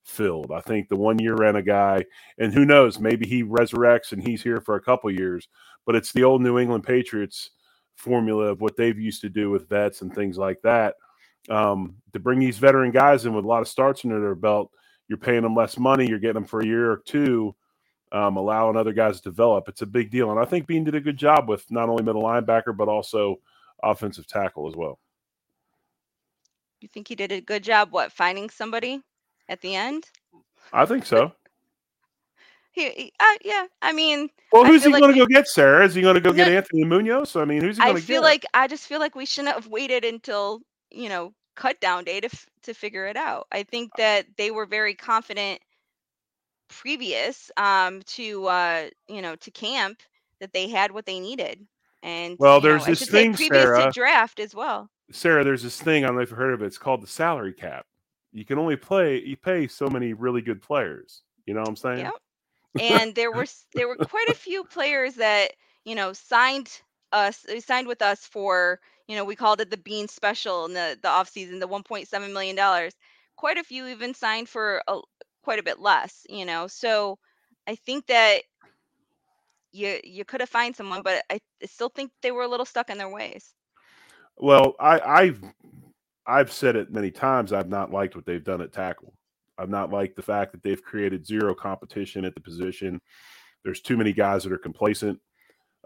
[0.04, 0.52] filled.
[0.52, 2.04] I think the one year rent a guy,
[2.38, 5.48] and who knows, maybe he resurrects and he's here for a couple years,
[5.84, 7.50] but it's the old New England Patriots
[8.00, 10.94] formula of what they've used to do with vets and things like that.
[11.48, 14.70] Um, to bring these veteran guys in with a lot of starts under their belt,
[15.08, 17.54] you're paying them less money, you're getting them for a year or two,
[18.12, 19.68] um, allowing other guys to develop.
[19.68, 20.30] It's a big deal.
[20.30, 23.40] And I think Beane did a good job with not only middle linebacker, but also
[23.82, 24.98] offensive tackle as well.
[26.80, 27.88] You think he did a good job?
[27.90, 29.02] What finding somebody
[29.48, 30.06] at the end?
[30.72, 31.32] I think so.
[32.72, 33.66] He, he- uh, yeah.
[33.82, 35.84] I mean, Well, who's he like going to go get, Sara?
[35.84, 37.36] Is he going to go get Anthony Munoz?
[37.36, 38.06] I mean, who's he I going to get?
[38.06, 42.04] feel like I just feel like we shouldn't have waited until you know cut down
[42.04, 43.46] day to f- to figure it out.
[43.52, 45.60] I think that they were very confident
[46.68, 49.98] previous um to uh you know to camp
[50.40, 51.66] that they had what they needed
[52.04, 53.84] and Well, you know, there's this thing, previous Sara.
[53.86, 54.88] to draft as well.
[55.10, 56.66] Sara, there's this thing I don't know if you've heard of it.
[56.66, 57.84] It's called the salary cap.
[58.32, 61.22] You can only play you pay so many really good players.
[61.46, 61.98] You know what I'm saying?
[61.98, 62.12] Yep.
[62.78, 65.52] And there were there were quite a few players that
[65.84, 66.70] you know signed
[67.12, 70.98] us signed with us for you know we called it the Beane special in the
[71.02, 72.94] the off season the 1.7 million dollars
[73.36, 75.00] quite a few even signed for a,
[75.44, 77.18] quite a bit less you know so
[77.66, 78.42] i think that
[79.72, 82.66] you you could have found someone but I, I still think they were a little
[82.66, 83.54] stuck in their ways
[84.38, 85.42] Well, I, I've
[86.26, 87.52] I've said it many times.
[87.52, 89.14] I've not liked what they've done at tackle.
[89.60, 93.00] I've not liked the fact that they've created zero competition at the position.
[93.62, 95.20] There's too many guys that are complacent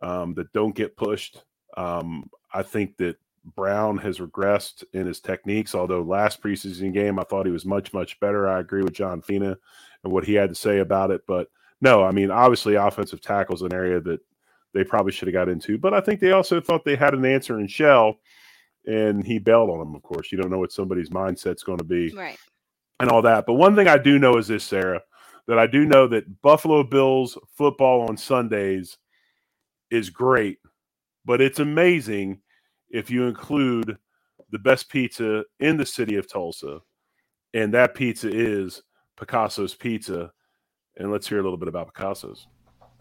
[0.00, 1.42] um, that don't get pushed.
[1.76, 3.16] Um, I think that
[3.56, 5.74] Brown has regressed in his techniques.
[5.74, 8.48] Although last preseason game, I thought he was much much better.
[8.48, 9.56] I agree with John Fina
[10.04, 11.22] and what he had to say about it.
[11.26, 11.48] But
[11.80, 14.20] no, I mean obviously offensive tackle is an area that
[14.72, 15.78] they probably should have got into.
[15.78, 18.18] But I think they also thought they had an answer in Shell,
[18.86, 19.94] and he bailed on them.
[19.94, 22.38] Of course, you don't know what somebody's mindset's going to be right
[23.00, 23.46] and all that.
[23.46, 25.02] But one thing I do know is this, Sara,
[25.46, 28.96] that I do know that Buffalo Bills football on Sundays
[29.90, 30.58] is great,
[31.24, 32.40] but it's amazing
[32.90, 33.98] if you include
[34.50, 36.80] the best pizza in the city of Tulsa
[37.54, 38.82] and that pizza is
[39.16, 40.32] Picasso's Pizza.
[40.96, 42.46] And let's hear a little bit about Picasso's.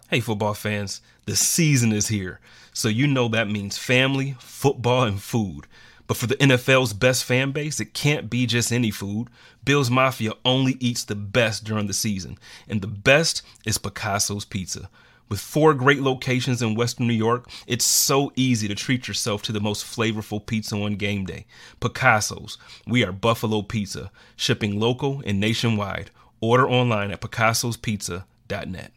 [0.09, 2.39] Hey, football fans, the season is here.
[2.71, 5.65] So you know that means family, football, and food.
[6.07, 9.29] But for the NFL's best fan base, it can't be just any food.
[9.63, 12.37] Bills Mafia only eats the best during the season,
[12.67, 14.89] and the best is Picasso's Pizza.
[15.29, 19.51] With four great locations in Western New York, it's so easy to treat yourself to
[19.51, 21.45] the most flavorful pizza on game day.
[21.79, 22.57] Picasso's.
[22.85, 26.11] We are Buffalo Pizza, shipping local and nationwide.
[26.41, 28.91] Order online at picassospizza.net.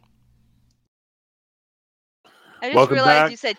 [2.60, 3.30] I just Welcome realized back.
[3.30, 3.56] you said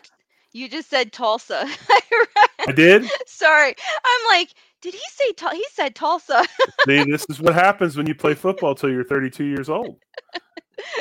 [0.52, 1.68] you just said Tulsa.
[2.66, 3.04] I did.
[3.28, 3.70] Sorry,
[4.06, 6.46] I'm like, did he say Tul- he said Tulsa?
[6.88, 10.00] See, this is what happens when you play football till you're 32 years old.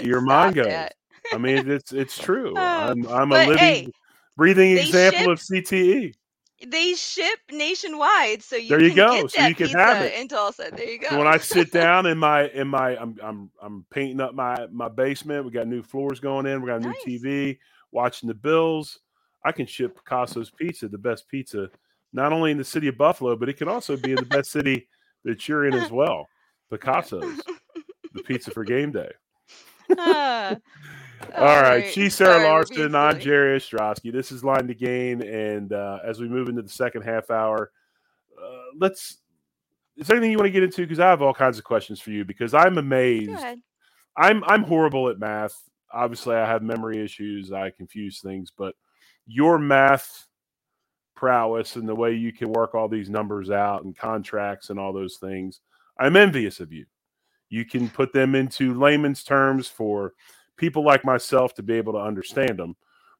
[0.03, 0.73] Your mind Stop goes.
[0.73, 0.95] that.
[1.33, 2.55] I mean, it's it's true.
[2.57, 3.89] Oh, I'm I'm a living, hey,
[4.37, 5.63] breathing example of E.
[5.63, 6.15] CTE.
[6.67, 10.15] They ship nationwide, so you There you go, so you can have it.
[10.15, 10.71] in Tulsa.
[10.75, 11.09] There you go.
[11.11, 14.67] So when I sit down in my in my I'm I'm I'm painting up my
[14.73, 15.45] my basement.
[15.45, 16.63] We got new floors going in.
[16.63, 17.23] We got a new Nice.
[17.23, 17.59] TV.
[17.93, 18.99] Watching the Bills.
[19.47, 21.71] I can ship Picasso's Pizza, the best pizza,
[22.13, 24.51] not only in the city of Buffalo, but it can also be in the best
[24.51, 24.89] city
[25.25, 26.27] that you're in as well.
[26.69, 27.41] Picasso's,
[28.13, 29.11] the pizza for game day.
[29.99, 30.57] Ah.
[31.37, 32.95] All right, she's Sara Sorry, Larson.
[32.97, 33.21] I'm.
[33.21, 34.13] Jerry Ostroski.
[34.13, 37.71] This is Line 2 Gain, and uh, as we move into the second half hour,
[38.37, 39.19] uh, let's.
[39.97, 40.83] Is there anything you want to get into?
[40.83, 42.25] Because I have all kinds of questions for you.
[42.25, 43.31] Because I'm amazed.
[44.17, 45.55] I'm I'm horrible at math.
[45.93, 47.53] Obviously, I have memory issues.
[47.53, 48.75] I confuse things, but
[49.27, 50.27] your math
[51.15, 54.93] prowess and the way you can work all these numbers out and contracts and all
[54.93, 55.61] those things,
[55.99, 56.87] I'm envious of you.
[57.49, 60.13] You can put them into layman's terms for
[60.57, 62.77] people like myself to be able to understand them.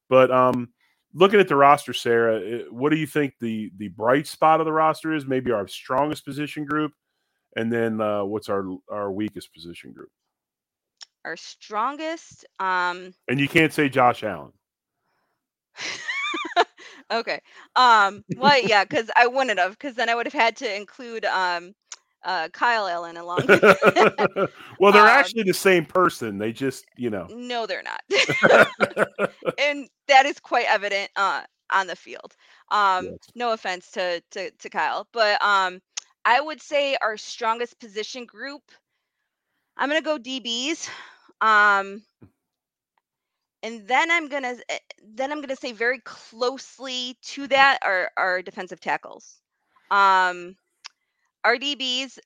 [0.09, 0.69] But um,
[1.15, 4.73] looking at the roster, Sara, what do you think the the bright spot of the
[4.73, 5.27] roster is?
[5.27, 6.93] Maybe our strongest position group,
[7.57, 10.11] and then uh, what's our our weakest position group?
[11.25, 12.45] Our strongest.
[12.61, 13.15] Um.
[13.29, 14.53] And you can't say Josh Allen.
[17.13, 17.41] okay.
[17.77, 18.25] Um.
[18.37, 21.75] Well, yeah, because I wouldn't have, because then I would have had to include um,
[22.25, 23.47] uh, Kyle Allen along.
[24.81, 26.39] well, they're Um, actually the same person.
[26.39, 27.27] They just, you know.
[27.31, 28.03] no, they're not.
[29.59, 32.35] and that is quite evident uh, on the field.
[32.71, 33.19] Um, Yes.
[33.35, 35.81] No offense to, to to Kyle, but um,
[36.25, 38.63] I would say our strongest position group.
[39.77, 40.89] I'm gonna go DBs,
[41.41, 42.03] um,
[43.63, 48.43] and then I'm gonna eh, then I'm gonna say very closely to that are our
[48.43, 49.41] defensive tackles.
[49.91, 50.57] Um,
[51.45, 52.19] our DBs.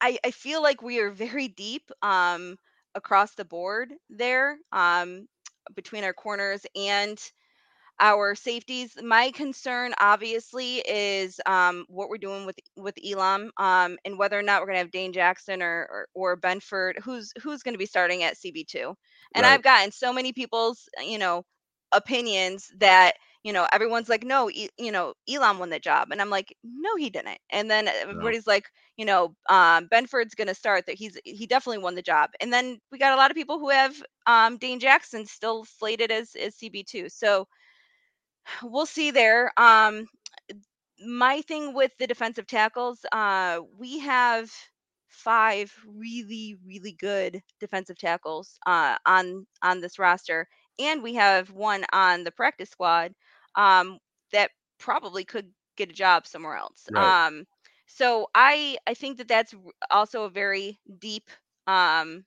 [0.00, 2.56] I, I feel like we are very deep um,
[2.94, 5.28] across the board there um,
[5.74, 7.18] between our corners and
[8.02, 8.96] our safeties.
[9.02, 14.42] My concern, obviously, is um, what we're doing with with Elam um, and whether or
[14.42, 17.78] not we're going to have Dane Jackson or or, or Benford, who's who's going to
[17.78, 18.96] be starting at CB two.
[19.34, 19.46] And Right.
[19.46, 21.44] I've gotten so many people's you know
[21.92, 26.20] opinions that you know everyone's like, no, e- you know Elam won the job, and
[26.20, 27.38] I'm like, no, he didn't.
[27.50, 30.86] And then everybody's like, you know, um, Benford's going to start.
[30.86, 32.30] That he's he definitely won the job.
[32.40, 33.94] And then we got a lot of people who have
[34.26, 37.08] um, Dane Jackson still slated as as CB two.
[37.08, 37.46] So
[38.62, 39.52] we'll see there.
[39.56, 40.06] Um,
[41.04, 44.50] my thing with the defensive tackles, uh, we have
[45.08, 51.84] five really really good defensive tackles uh, on on this roster, and we have one
[51.92, 53.12] on the practice squad
[53.56, 53.98] um,
[54.32, 56.88] that probably could get a job somewhere else.
[56.90, 57.16] Right.
[57.16, 57.44] Um,
[57.86, 59.54] so I I think that that's
[59.90, 61.30] also a very deep
[61.66, 62.24] um,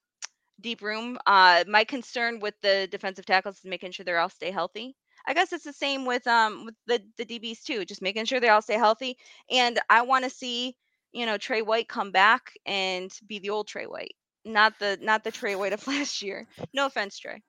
[0.61, 1.17] deep room.
[1.25, 4.95] Uh, my concern with the defensive tackles is making sure they all stay healthy.
[5.27, 8.39] I guess it's the same with um with the the DBs too, just making sure
[8.39, 9.17] they all stay healthy.
[9.49, 10.75] And I want to see
[11.11, 15.23] you know Tre White come back and be the old Tre White, not the not
[15.23, 16.47] the Tre White of last year.
[16.73, 17.41] No offense, Tre.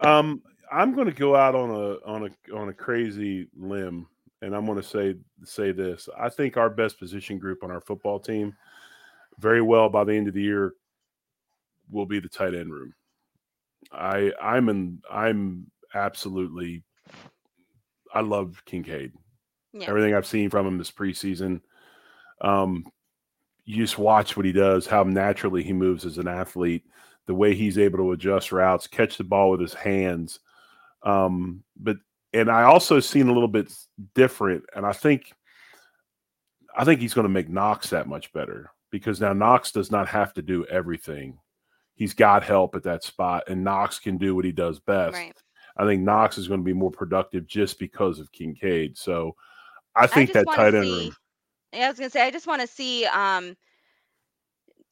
[0.00, 4.06] Um, I'm going to go out on a on a on a crazy limb,
[4.42, 5.14] and I'm going to say
[5.44, 6.08] say this.
[6.18, 8.54] I think our best position group on our football team,
[9.38, 10.74] very well by the end of the year,
[11.90, 12.92] will be the tight end room.
[13.92, 16.82] I I'm in I'm absolutely.
[18.12, 19.12] I love Kincaid.
[19.72, 19.88] Yeah.
[19.88, 21.60] Everything I've seen from him this preseason.
[22.40, 22.86] Um,
[23.64, 26.84] you just watch what he does, how naturally he moves as an athlete,
[27.26, 30.40] the way he's able to adjust routes, catch the ball with his hands.
[31.02, 31.96] Um, but
[32.32, 33.72] and I also seen a little bit
[34.14, 35.32] different, and I think
[36.76, 40.08] I think he's going to make Knox that much better because now Knox does not
[40.08, 41.38] have to do everything.
[41.94, 45.14] He's got help at that spot, and Knox can do what he does best.
[45.14, 45.36] Right.
[45.76, 48.96] I think Knox is going to be more productive just because of Kincaid.
[48.96, 49.34] So
[49.96, 51.16] I think just that tight end see- room.
[51.72, 53.56] Yeah, I was gonna say I just want to see um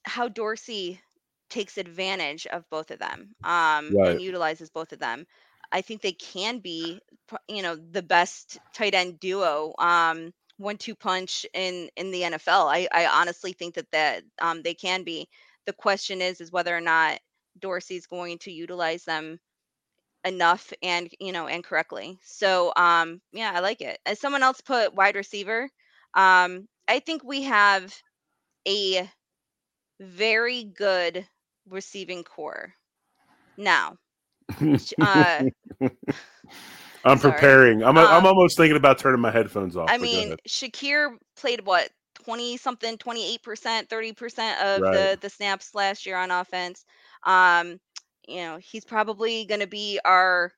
[0.04, 1.00] how Dorsey
[1.48, 4.12] takes advantage of both of them um Right.
[4.12, 5.26] and utilizes both of them.
[5.70, 7.00] I think they can be
[7.48, 12.66] you know the best tight end duo um one two punch in in the NFL.
[12.68, 15.28] I I honestly think that that um they can be.
[15.66, 17.20] The question is is whether or not
[17.60, 19.38] Dorsey's going to utilize them
[20.24, 22.18] enough and you know and correctly.
[22.22, 23.98] So um yeah, I like it.
[24.06, 25.68] As someone else put wide receiver,
[26.14, 27.94] um I think we have
[28.68, 29.08] a
[30.00, 31.26] very good
[31.68, 32.74] receiving core.
[33.56, 33.96] Now,
[35.00, 35.44] uh
[37.04, 37.58] I'm sorry.
[37.58, 37.82] preparing.
[37.82, 39.94] I'm I'm Um, almost thinking about turning my headphones off.
[39.94, 40.36] I mean.
[40.48, 41.90] Shakir played what
[42.24, 44.90] 20 something, 28%, 30% of Right.
[44.90, 46.84] the the snaps last year on offense.
[47.24, 47.78] Um,
[48.28, 50.52] you know, he's probably going to be our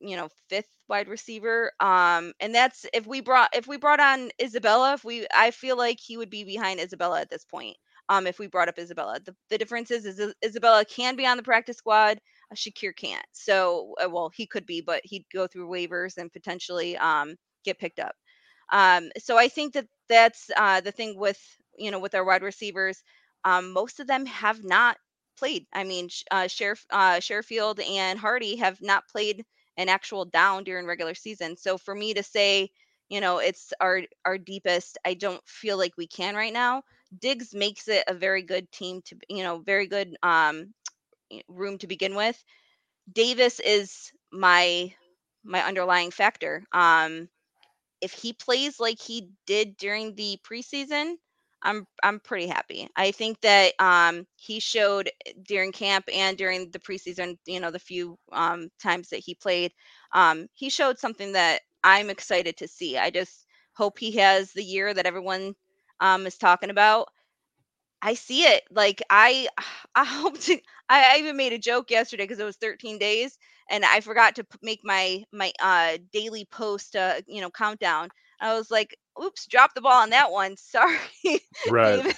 [0.00, 4.30] you know fifth wide receiver um and that's if we brought if we brought on
[4.42, 7.76] isabella if we i feel like he would be behind isabella at this point
[8.08, 9.20] um if we brought up isabella.
[9.24, 12.18] The, the difference is, is isabella can be on the practice squad
[12.50, 13.24] uh, shakir can't.
[13.32, 17.78] So uh, well he could be but he'd go through waivers and potentially um get
[17.78, 18.14] picked up.
[18.72, 21.40] Um so i think that that's uh the thing with
[21.78, 23.02] you know with our wide receivers
[23.44, 24.96] um most of them have not
[25.36, 29.44] played i mean uh sheriff uh Sherfield and harty have not played
[29.76, 31.56] an actual down during regular season.
[31.56, 32.70] So for me to say,
[33.08, 36.82] you know, it's our our deepest, I don't feel like we can right now.
[37.18, 40.74] Diggs makes it a very good team to, you know, very good um
[41.48, 42.42] room to begin with.
[43.12, 44.94] Davis is my
[45.44, 46.64] my underlying factor.
[46.72, 47.28] Um
[48.00, 51.14] if he plays like he did during the preseason,
[51.62, 52.88] I'm I'm pretty happy.
[52.96, 57.70] I think that um, he showed eh, during camp and during the preseason, you know,
[57.70, 59.72] the few um, times that he played,
[60.12, 62.98] um, he showed something that I'm excited to see.
[62.98, 65.54] I just hope he has the year that everyone
[66.00, 67.08] um, is talking about.
[68.00, 68.62] I see it.
[68.70, 69.48] Like I,
[69.94, 70.58] I hope to.
[70.88, 73.38] I, I even made a joke yesterday because it was 13 days,
[73.70, 78.08] and I forgot to make my my uh daily post, uh, you know, countdown.
[78.40, 80.56] I was like, "Oops, dropped the ball on that one.
[80.58, 80.98] Sorry."
[81.64, 82.04] Right.
[82.04, 82.14] Davis,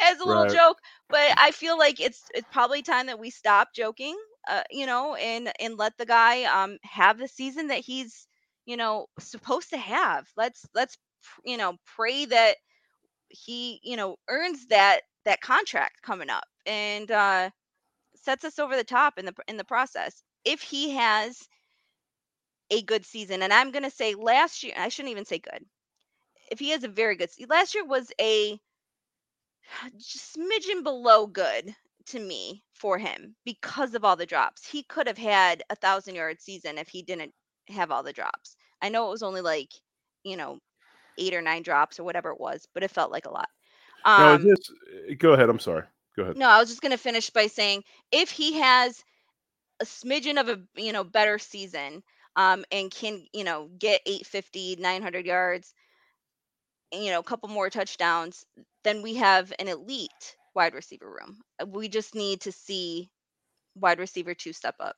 [0.00, 0.60] as a little Right.
[0.60, 0.78] joke,
[1.10, 4.16] but I feel like it's it's probably time that we stop joking,
[4.48, 8.26] uh, you know, and and let the guy um have the season that he's
[8.66, 10.26] you know supposed to have.
[10.36, 10.96] Let's let's
[11.44, 12.56] you know pray that
[13.28, 17.50] he you know earns that that contract coming up and uh
[18.16, 21.48] sets us over the top in the in the process if he has
[22.70, 25.64] a good season and i'm going to say last year i shouldn't even say good
[26.50, 28.58] if he has a very good last year was a
[29.98, 31.74] smidgen below good
[32.06, 36.14] to me for him because of all the drops he could have had a thousand
[36.14, 37.32] yard season if he didn't
[37.68, 39.70] have all the drops i know it was only like
[40.24, 40.58] you know
[41.18, 43.48] eight or nine drops or whatever it was but it felt like a lot
[44.04, 44.70] um this?
[45.08, 45.48] eh, Go ahead.
[45.48, 45.84] I'm sorry.
[46.16, 46.36] Go ahead.
[46.36, 47.82] no i was just going to finish by saying
[48.12, 49.02] if he has
[49.80, 52.02] a smidgen of a you know better season
[52.36, 55.74] um and can you know get 850 900 yards
[56.92, 58.44] you know a couple more touchdowns
[58.84, 63.08] then we have an elite wide receiver room Uh, we just need to see
[63.76, 64.96] wide receiver two step up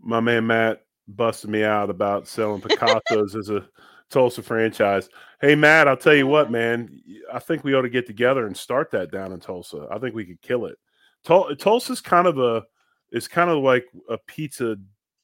[0.00, 3.66] My man Matt busted me out about selling Picasso's as a
[4.10, 5.08] Tulsa franchise.
[5.40, 7.00] Hey Matt, I'll tell you what, man.
[7.32, 9.86] I think we ought to get together and start that down in Tulsa.
[9.90, 10.76] I think we could kill it.
[11.24, 12.64] Tul- Tulsa's kind of a
[13.10, 14.76] it's kind of like a pizza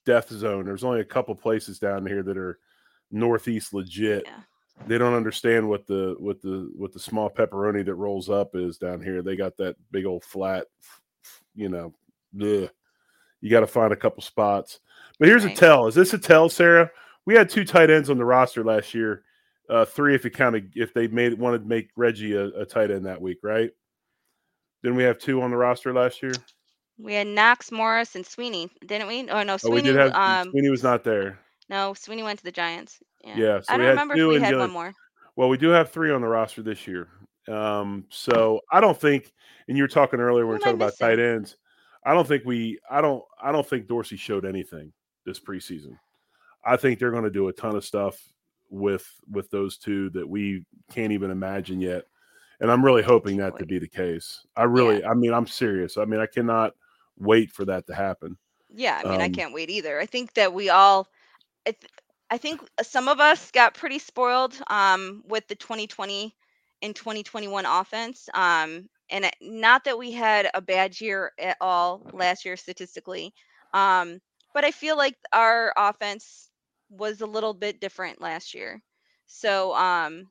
[0.06, 0.64] death zone.
[0.64, 2.58] There's only a couple places down here that are
[3.10, 4.24] northeast legit.
[4.26, 4.40] Yeah.
[4.86, 8.76] They don't understand what the what the what the small pepperoni that rolls up is
[8.76, 9.22] down here.
[9.22, 10.66] They got that big old flat,
[11.54, 11.94] you know.
[12.40, 12.68] Ugh.
[13.40, 14.80] You got to find a couple spots.
[15.18, 15.54] But here's Right.
[15.56, 15.86] a tell.
[15.86, 16.90] Is this a tell, Sara?
[17.26, 19.22] We had two tight ends on the roster last year.
[19.70, 22.66] Uh, three if you kind of if they made wanted to make Reggie a, a
[22.66, 23.70] tight end that week, right?
[24.82, 26.32] Didn't we have two on the roster last year?
[26.96, 30.50] we had knox morris and sweeney didn't we oh no Oh, we did have um
[30.52, 31.40] Sweeney was not there.
[31.68, 34.18] no sweeney went to the giants yeah, Yeah, so i we don't had remember if
[34.18, 34.92] two we and had one more
[35.36, 37.08] Well, we do have three on the roster this year.
[37.48, 39.32] Um, so I don't think,
[39.68, 41.56] and you were talking earlier when we were talking about tight ends.
[42.06, 44.92] I don't think we, I don't, I don't think Dorsey showed anything
[45.26, 45.98] this preseason.
[46.64, 48.16] I think they're going to do a ton of stuff
[48.70, 52.04] with with those two that we can't even imagine yet.
[52.60, 54.46] And I'm really hoping that to be the case.
[54.56, 55.98] I really, I mean, I'm serious.
[55.98, 56.72] I mean, I cannot
[57.18, 58.38] wait for that to happen.
[58.72, 60.00] Yeah, I mean, I Um, can't wait either.
[60.00, 61.08] I think that we all,
[61.66, 61.90] I, th-
[62.30, 66.34] I think some of us got pretty spoiled um, with the 2020
[66.82, 68.28] and 2021 offense.
[68.34, 73.34] Um, and it, not that we had a bad year at all last year statistically,
[73.72, 74.20] um,
[74.54, 76.50] but I feel like our offense
[76.90, 78.82] was a little bit different last year.
[79.26, 80.26] So um,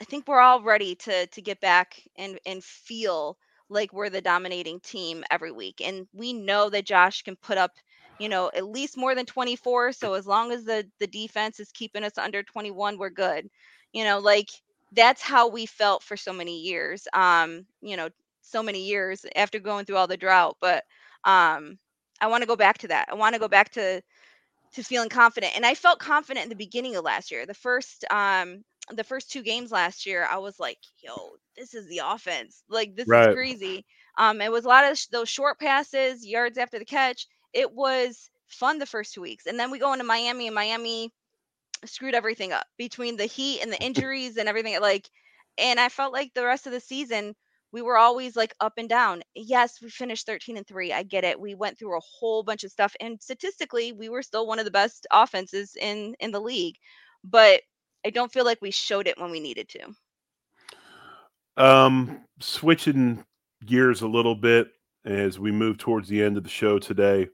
[0.00, 3.38] I think we're all ready to to get back and and feel
[3.68, 5.80] like we're the dominating team every week.
[5.82, 7.72] And we know that Josh can put up,
[8.20, 9.92] you know, at least more than 24.
[9.92, 13.50] So as long as the the defense is keeping us under 21, we're good.
[13.92, 14.48] You know, like
[14.92, 17.08] that's how we felt for so many years.
[17.14, 18.10] Um, you know,
[18.42, 20.58] so many years after going through all the drought.
[20.60, 20.84] But
[21.24, 21.78] um
[22.20, 23.08] I want to go back to that.
[23.10, 24.02] I want to go back to
[24.74, 25.56] to feeling confident.
[25.56, 27.46] And I felt confident in the beginning of last year.
[27.46, 31.88] The first um the first two games last year, I was like, yo, this is
[31.88, 32.64] the offense.
[32.68, 33.14] Like this Right.
[33.14, 33.86] is crazy.
[34.18, 37.26] Um it was a lot of sh- those short passes, yards after the catch.
[37.52, 39.46] It was fun the first two weeks.
[39.46, 41.12] And then we go into Miami and Miami
[41.84, 45.08] screwed everything up between the heat and the injuries and everything like
[45.56, 47.34] and I felt like the rest of the season
[47.72, 49.22] we were always like up and down.
[49.34, 50.92] Yes, we finished 13 and 3.
[50.92, 51.38] I get it.
[51.38, 54.64] We went through a whole bunch of stuff and statistically we were still one of
[54.64, 56.76] the best offenses in in the league.
[57.24, 57.62] But
[58.04, 59.94] I don't feel like we showed it when we needed to.
[61.56, 63.24] Um, switching
[63.66, 64.68] gears a little bit
[65.04, 67.28] as we move towards the end of the show today.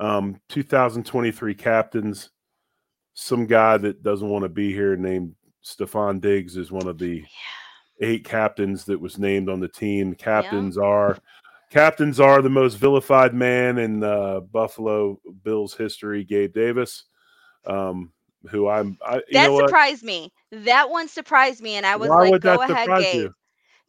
[0.00, 2.30] Um, 2023 captains.
[3.14, 5.34] Some guy that doesn't want to be here named
[5.64, 7.24] Stefon Diggs is one of the
[8.00, 10.14] eight captains that was named on the team.
[10.14, 11.18] Captains are
[11.70, 16.24] captains are the most vilified man in uh, Buffalo Bills history.
[16.24, 17.04] Gabe Davis,
[17.66, 18.12] um,
[18.50, 18.96] who I'm.
[19.04, 19.66] I, you That know what?
[19.66, 20.32] surprised me.
[20.52, 23.24] That one surprised me and I was Why like would go that ahead Gabe.
[23.24, 23.34] you?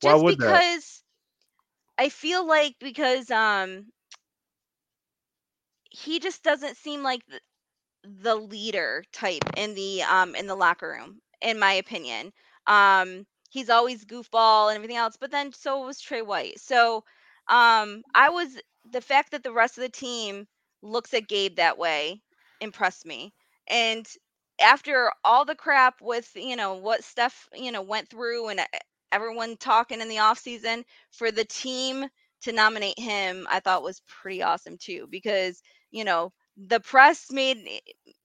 [0.01, 0.49] Why Just would that?
[0.49, 1.03] because
[1.97, 3.85] I feel like because um
[5.89, 11.21] he just doesn't seem like the, leader type in the um in the locker room
[11.41, 12.31] in my opinion.
[12.67, 16.59] Um he's always goofball and everything else but then so was tre white.
[16.59, 17.03] So
[17.49, 18.59] um i was
[18.91, 20.47] the fact that the rest of the team
[20.81, 22.21] looks at gabe that way
[22.61, 23.33] impressed me.
[23.67, 24.07] And
[24.61, 28.65] after all the crap with you know what steph you know went through and uh,
[29.11, 32.05] everyone talking in the off season for the team
[32.41, 35.61] to nominate him i thought was pretty awesome too because
[35.91, 36.31] you know
[36.67, 37.57] the press made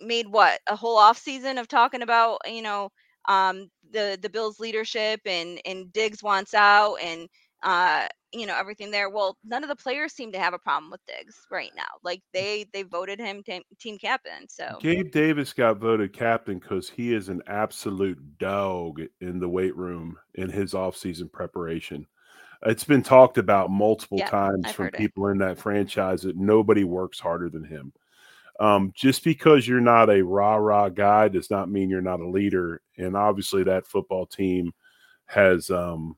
[0.01, 2.91] made what a whole off season of talking about you know
[3.29, 7.29] um the the bills leadership and and diggs wants out and
[7.63, 9.09] uh you know everything there.
[9.09, 11.83] Well none of the players seem to have a problem with diggs right now.
[12.03, 16.91] Like they they voted him team, team captain so Gabe Davis got voted captain because
[16.91, 22.07] he is an absolute dog in the weight room in his offseason preparation.
[22.65, 24.99] It's been talked about multiple Yeah, times I've from heard it.
[24.99, 27.93] people in that franchise that nobody works harder than him.
[28.61, 32.29] Um, just because you're not a rah rah guy does not mean you're not a
[32.29, 32.81] leader.
[32.97, 34.73] And obviously, that football team
[35.27, 36.17] has um,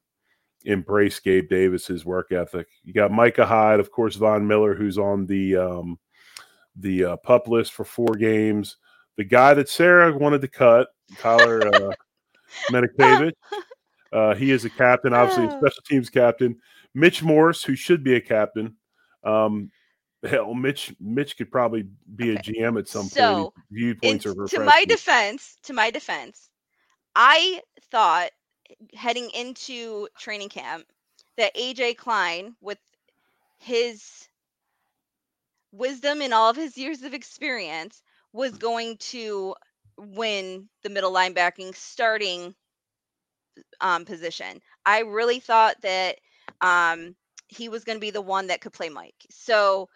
[0.67, 2.69] embraced Gabe Davis's work ethic.
[2.85, 5.99] You got Micah Hyde, of course, Von Miller, who's on the um,
[6.77, 8.77] the uh, pup list for four games.
[9.17, 10.89] The guy that Sara wanted to cut,
[11.19, 11.93] Tyler uh,
[14.13, 15.59] uh, he is a captain, obviously a Oh.
[15.59, 16.61] special teams captain.
[16.95, 18.77] Mitch Morse, who should be a captain.
[19.25, 19.71] Um,
[20.23, 23.67] hell, Mitch Mitch could probably be a GM at some So, point.
[23.71, 26.49] Viewpoints in, are to my defense to my defense
[27.17, 28.31] i thought
[28.95, 30.87] heading into training camp
[31.37, 32.79] that aj klein with
[33.59, 34.29] his
[35.73, 38.03] wisdom and all of his years of experience
[38.33, 39.55] was going to
[39.99, 42.55] win the middle linebacking starting
[43.81, 46.17] um, position i really thought that
[46.61, 47.15] um,
[47.49, 49.89] he was going to be the one that could play mike so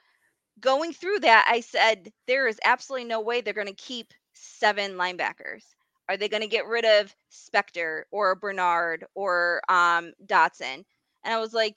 [0.61, 4.92] going through that, I said there is absolutely no way they're going to keep seven
[4.92, 5.64] linebackers.
[6.08, 10.84] Are they going to get rid of Spector or Bernard or um, Dodson?
[11.24, 11.76] And I was like,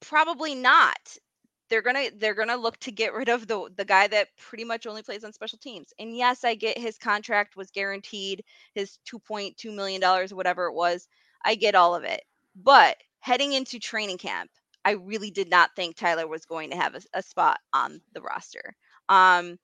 [0.00, 1.16] probably not.
[1.68, 4.86] They're gonna they're gonna look to get rid of the the guy that pretty much
[4.86, 5.88] only plays on special teams.
[5.98, 10.66] And yes, I get his contract was guaranteed, his two point two million dollars, whatever
[10.66, 11.08] it was.
[11.44, 12.22] I get all of it.
[12.56, 14.50] But heading into training camp,
[14.84, 18.20] I really did not think Tyler was going to have a, a spot on the
[18.20, 18.74] roster.
[19.08, 19.58] Um,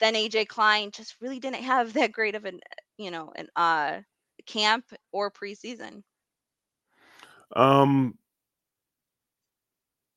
[0.00, 2.60] then AJ Klein just really didn't have that great of an,
[2.98, 4.00] you know, an uh
[4.46, 6.02] camp or preseason.
[7.56, 8.18] Um,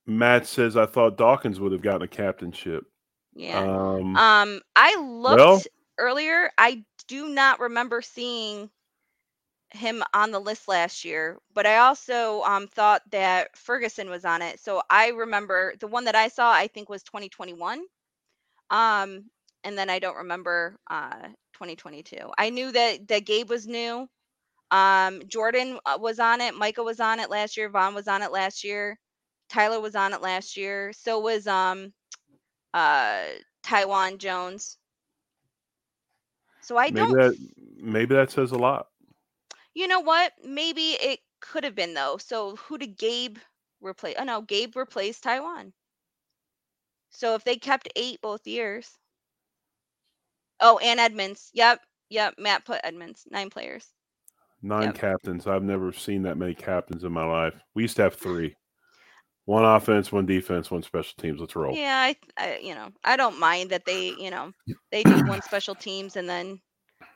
[0.06, 2.86] Matt says I thought Dawkins would have gotten a captainship.
[3.34, 3.60] Yeah.
[3.60, 5.62] Um, Um, I looked well-
[6.00, 6.52] earlier.
[6.58, 8.70] I do not remember seeing
[9.72, 14.42] him on the list last year, but I also um thought that Ferguson was on
[14.42, 14.60] it.
[14.60, 16.52] So I remember the one that I saw.
[16.52, 17.82] I think was 2021.
[18.70, 19.26] Um,
[19.64, 22.32] and then I don't remember uh 2022.
[22.38, 24.08] I knew that that Gabe was new.
[24.72, 26.56] Um, Jordan uh, was on it.
[26.56, 27.70] Micah was on it last year.
[27.70, 28.98] Von was on it last year.
[29.50, 30.92] Tyler was on it last year.
[30.94, 31.94] So was um
[32.74, 33.24] uh
[33.64, 34.78] Taiwan Jones.
[36.62, 37.36] So I maybe don't that
[37.78, 38.88] maybe that says a lot.
[39.78, 40.34] You know what?
[40.44, 42.18] Maybe it could have been though.
[42.18, 43.38] So who did Gabe
[43.80, 44.16] replace?
[44.18, 45.72] Oh no, Gabe replaced Taiwan.
[47.12, 48.90] So if they kept eight both years.
[50.60, 51.52] Oh, and Edmunds.
[51.54, 51.82] Yep.
[52.10, 52.40] Yep.
[52.40, 53.28] Matt put Edmunds.
[53.30, 53.94] Nine players.
[54.64, 54.96] Nine Yep.
[54.96, 55.46] captains.
[55.46, 57.54] I've never seen that many captains in my life.
[57.76, 58.56] We used to have three.
[59.46, 61.40] One offense, one defense, one special teams.
[61.40, 61.76] Let's roll.
[61.76, 64.52] Yeah, I, I you know, I don't mind that they, you know,
[64.92, 66.60] they do one special teams and then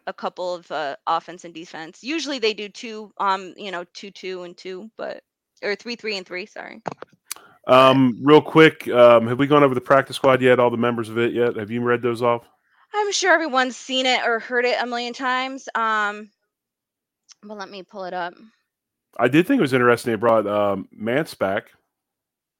[0.08, 2.04] a couple of uh, offense and defense.
[2.04, 5.24] Usually they do two, um, you know, two, two, and two, but
[5.64, 6.46] or three, three, and three.
[6.46, 6.82] Sorry.
[7.68, 10.60] Um, real quick, um, have we gone over the practice squad yet?
[10.60, 11.56] All the members of it yet?
[11.56, 12.48] Have you read those off?
[12.94, 15.70] I'm sure everyone's seen it or heard it a million times.
[15.76, 16.30] Um,
[17.44, 18.34] but let me pull it up.
[19.18, 20.12] I did think it was interesting.
[20.12, 21.72] They brought um, Mance back.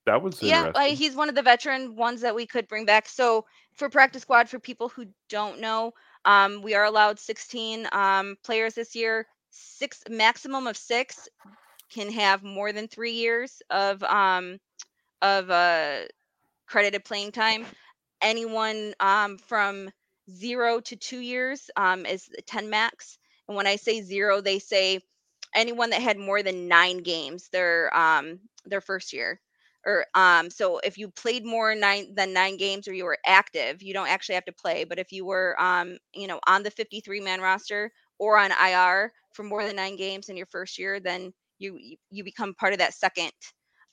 [0.06, 3.08] That was Yeah, uh, he's one of the veteran ones that we could bring back.
[3.08, 5.94] So for practice squad, for people who don't know,
[6.26, 9.28] um, we are allowed 16 um, players this year.
[9.52, 11.28] Six maximum of six
[11.92, 14.60] can have more than three years of um,
[15.22, 16.02] of uh,
[16.68, 17.66] credited playing time.
[18.22, 19.90] Anyone um, from
[20.30, 23.18] zero to two years um, is 10 max.
[23.48, 25.02] And when I say zero, they say
[25.56, 29.40] anyone that had more than nine games their um, their first year
[29.86, 33.82] or um so if you played more nine than nine games or you were active
[33.82, 36.72] you don't actually have to play but if you were um you know on the
[36.72, 41.00] 53 man roster or on ir for more than nine games in your first year
[41.00, 41.78] then you
[42.10, 43.32] you- become part of that second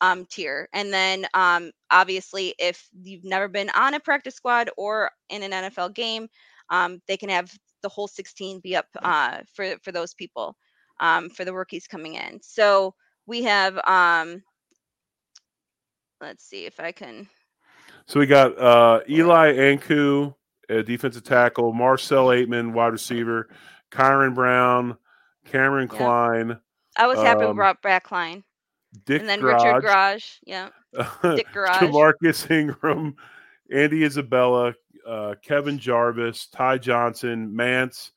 [0.01, 0.68] um tier.
[0.72, 5.53] And then um obviously if you've never been on a practice squad or in an
[5.53, 6.28] nfl game
[6.70, 7.51] um they can have
[7.82, 10.57] the whole 16 be up uh for for those people
[11.01, 12.41] um for the rookies coming in.
[12.43, 12.95] So
[13.26, 14.43] we have um
[16.21, 17.29] let's see if I can.
[18.07, 20.35] So we got uh, Eli Ankou,
[20.71, 23.49] uh, defensive tackle, Marcell Ateman, wide receiver,
[23.91, 24.97] Kyron Brown,
[25.47, 25.99] Cameron Yeah.
[25.99, 26.59] Klein,
[26.97, 28.45] I was happy we Um, brought back Klein.
[29.05, 30.25] Dick And then Garage, Richard Garage.
[30.45, 30.69] Yeah.
[31.23, 31.91] Dick Garage.
[31.93, 33.14] Marcus Ingram,
[33.71, 34.75] Andy Isabella,
[35.07, 38.12] uh, Kevin Jarvis, Ty Johnson, Mance,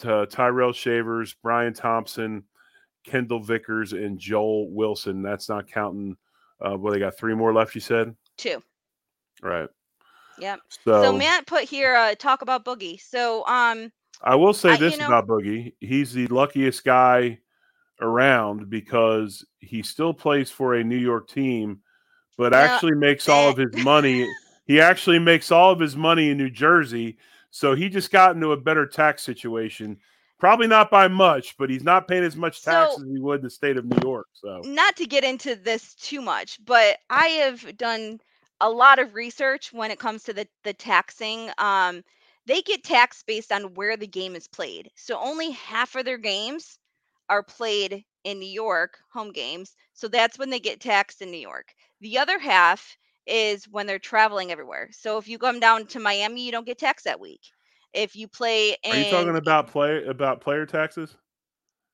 [0.00, 2.44] T- Tyrell Shavers, Brian Thompson,
[3.04, 5.22] Kendall Vickers, and Joel Wilson.
[5.22, 6.16] That's not counting.
[6.64, 7.74] Uh, well, they got three more left.
[7.74, 8.62] You said Two.
[9.42, 9.68] right.
[10.38, 10.60] Yep.
[10.84, 13.00] So, So, Matt put here uh talk about Boogie.
[13.00, 13.92] So um
[14.22, 17.38] I will say I- this know- about Boogie: he's the luckiest guy
[18.00, 21.80] around because he still plays for a New York team,
[22.36, 24.26] but actually makes all of his money.
[24.66, 27.18] he actually makes all of his money in New Jersey,
[27.50, 29.98] so he just got into a better tax situation.
[30.42, 33.36] Probably not by much, but he's not paying as much tax So- as he would
[33.36, 34.26] in the state of New York.
[34.32, 38.18] So not to get into this too much, but I have done
[38.60, 41.52] a lot of research when it comes to the the taxing.
[41.58, 42.02] Um,
[42.44, 44.90] they get taxed based on where the game is played.
[44.96, 46.80] So only half of their games
[47.28, 49.76] are played in New York, home games.
[49.94, 51.72] So that's when they get taxed in New York.
[52.00, 52.96] The other half
[53.28, 54.88] is when they're traveling everywhere.
[54.90, 57.42] So if you come down to Miami, you don't get taxed that week.
[57.94, 61.16] If you play in are you talking about play about player taxes?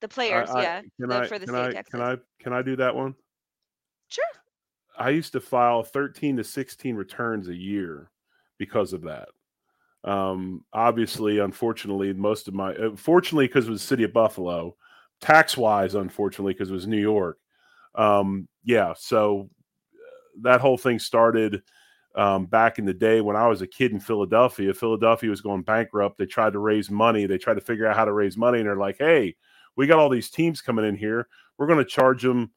[0.01, 1.91] the players, I- yeah, Can I for the can state I taxes.
[1.91, 3.15] can I can I do that one?
[4.09, 4.25] Sure.
[4.97, 8.11] I used to file 13 to 16 returns a year
[8.59, 9.29] because of that.
[10.05, 14.77] Um, obviously, unfortunately, most of my, uh, fortunately, because it was the city of Buffalo,
[15.21, 17.39] tax wise, unfortunately, because it was New York.
[17.95, 19.51] Um, yeah, so
[19.95, 21.63] uh, that whole thing started
[22.15, 24.75] um, back in the day when I was a kid in Philadelphia.
[24.75, 26.19] Philadelphia was going bankrupt.
[26.19, 27.27] They tried to raise money.
[27.27, 29.37] They tried to figure out how to raise money, and they're like, hey,
[29.77, 31.29] we got all these teams coming in here.
[31.57, 32.51] We're going to charge them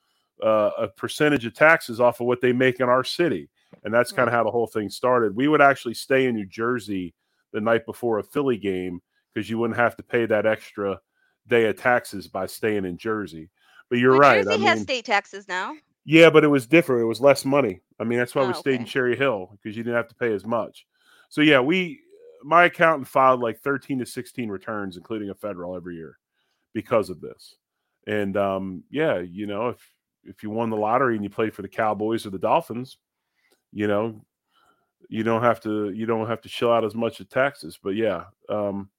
[0.43, 3.49] uh, a percentage of taxes off of what they make in our city.
[3.83, 5.35] And that's kind of how the whole thing started.
[5.35, 7.13] We would actually stay in New Jersey
[7.53, 9.01] the night before a Philly game
[9.33, 10.99] because you wouldn't have to pay that extra
[11.47, 13.49] day of taxes by staying in Jersey.
[13.89, 14.43] But you're New right.
[14.43, 15.73] Jersey I has mean, state taxes now.
[16.05, 17.01] Yeah, but it was different.
[17.03, 17.81] It was less money.
[17.99, 18.85] I mean, that's why we Oh, stayed in.
[18.85, 20.87] Cherry Hill because you didn't have to pay as much.
[21.29, 21.99] So yeah, we
[22.43, 26.17] my accountant filed like 13 to 16 returns, including a federal every year
[26.73, 27.55] because of this.
[28.07, 29.93] And um, yeah, you know, if
[30.23, 32.97] if you won the lottery and you played for the Cowboys or the Dolphins,
[33.71, 34.25] you know,
[35.09, 37.79] you don't have to you don't have to shell out as much of taxes.
[37.81, 38.89] But yeah, um,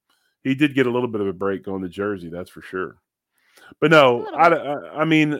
[0.43, 2.97] he did get a little bit of a break going to Jersey, that's for sure.
[3.79, 4.47] But no, I.
[4.47, 5.39] I, I mean,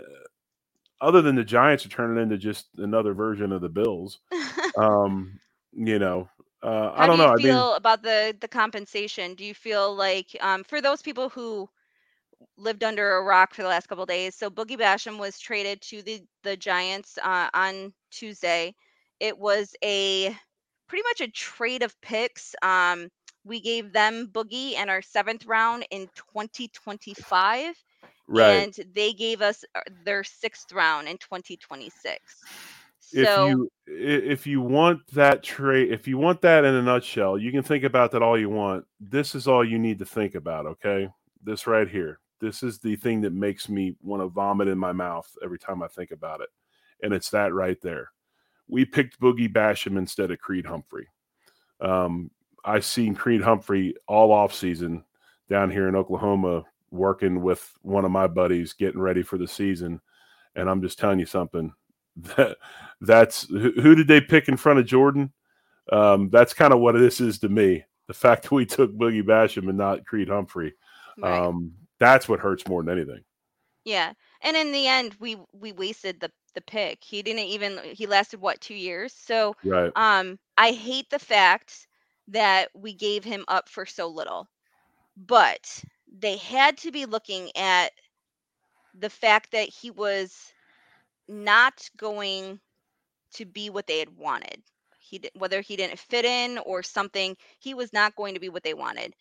[1.01, 4.19] other than the Giants are turning into just another version of the Bills,
[4.77, 5.39] um,
[5.73, 6.29] you know,
[6.63, 7.33] uh, I don't do you know.
[7.33, 9.35] I feel mean, about the the compensation?
[9.35, 11.69] Do you feel like um, for those people who
[12.57, 14.35] lived under a rock for the last couple days?
[14.35, 18.73] So Boogie Basham was traded to the the Giants uh, on Tuesday.
[19.19, 20.35] It was a
[20.87, 22.55] pretty much a trade of picks.
[22.61, 23.09] Um,
[23.43, 27.75] we gave them Boogie and our seventh round in 2025,
[28.27, 28.77] Right.
[28.77, 32.43] and they gave us uh, their sixth round in 2026.
[32.99, 37.37] So, if you if you want that trade if you want that in a nutshell
[37.37, 38.85] you can think about that all you want.
[38.99, 41.09] This is all you need to think about okay?
[41.43, 42.19] This right here.
[42.39, 45.83] This is the thing that makes me want to vomit in my mouth every time
[45.83, 46.49] i think about it
[47.03, 48.11] and it's that right there.
[48.67, 51.07] We picked boogie basham instead of creed humphrey.
[51.81, 52.31] Um,
[52.65, 55.03] i seen creed humphrey all off season
[55.49, 56.63] down here in oklahoma
[56.93, 59.99] working with one of my buddies getting ready for the season
[60.55, 61.73] and i'm just telling you something
[62.15, 62.57] that
[63.01, 65.31] that's who, who did they pick in front of Jordan?
[65.91, 67.83] Um, that's kind of what this is to me.
[68.07, 70.73] The fact that we took Boogie Basham and not Creed Humphrey.
[71.17, 71.41] right.
[71.41, 73.23] Um, that's what hurts more than anything.
[73.85, 74.13] Yeah.
[74.41, 77.03] And in the end we we wasted the the pick.
[77.03, 79.13] He didn't even he lasted what 2 years.
[79.13, 79.91] So Right.
[79.95, 81.87] um I hate the fact
[82.27, 84.47] that we gave him up for so little.
[85.17, 85.83] But
[86.13, 87.91] they had to be looking at
[88.93, 90.53] the fact that he was
[91.27, 92.59] not going
[93.35, 94.63] to be what they had wanted.
[94.99, 98.49] He di- whether he didn't fit in or something, he was not going to be
[98.49, 99.13] what they wanted.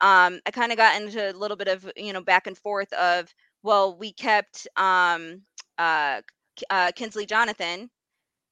[0.00, 2.92] Um, I kind of got into a little bit of you know back and forth
[2.94, 3.32] of
[3.62, 5.42] well, we kept um,
[5.78, 6.22] uh,
[6.70, 7.90] uh, Kingsley Jonathan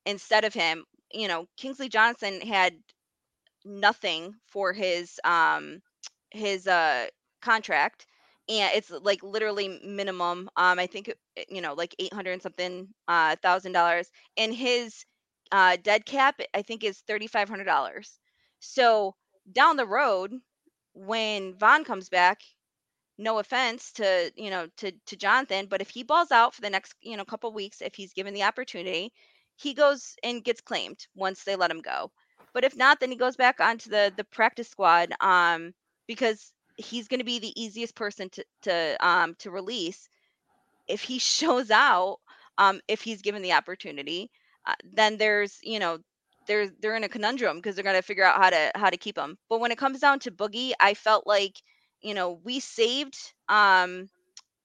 [0.06, 0.84] instead of him.
[1.12, 2.74] You know, Kingsley Jonathan had
[3.64, 5.80] nothing for his um
[6.30, 7.06] his uh
[7.40, 8.06] contract
[8.48, 11.18] and it's like literally minimum um i think it-
[11.48, 15.04] you know like 800 and something uh thousand dollars and his
[15.52, 18.18] uh dead cap i think is $3500
[18.60, 19.14] so
[19.50, 20.32] down the road
[20.94, 22.40] when von comes back
[23.18, 26.70] no offense to you know to to jonathan but if he balls out for the
[26.70, 29.12] next you know couple weeks if he's given the opportunity
[29.56, 32.12] he goes and gets claimed once they let him go.
[32.54, 35.74] But if not then he goes back onto the the practice squad um
[36.06, 40.08] because he's going to be the easiest person to to um to release
[40.88, 42.18] if he shows out
[42.58, 44.30] um if he's given the opportunity
[44.66, 45.98] uh, then there's you know
[46.46, 48.96] they're they're in a conundrum because they're going to figure out how to how to
[48.98, 51.62] keep him but when it comes down to boogie i felt like
[52.02, 53.16] you know we saved
[53.48, 54.08] um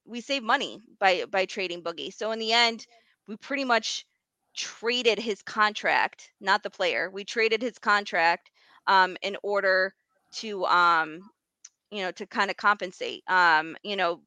[0.06, 2.14] we saved money by by trading boogie.
[2.14, 2.86] So in the end
[3.28, 4.06] we pretty much
[4.56, 8.52] traded his contract not the player we traded his contract
[8.88, 9.94] um in order
[10.32, 11.22] to um
[11.94, 14.22] you know to kind of compensate um you know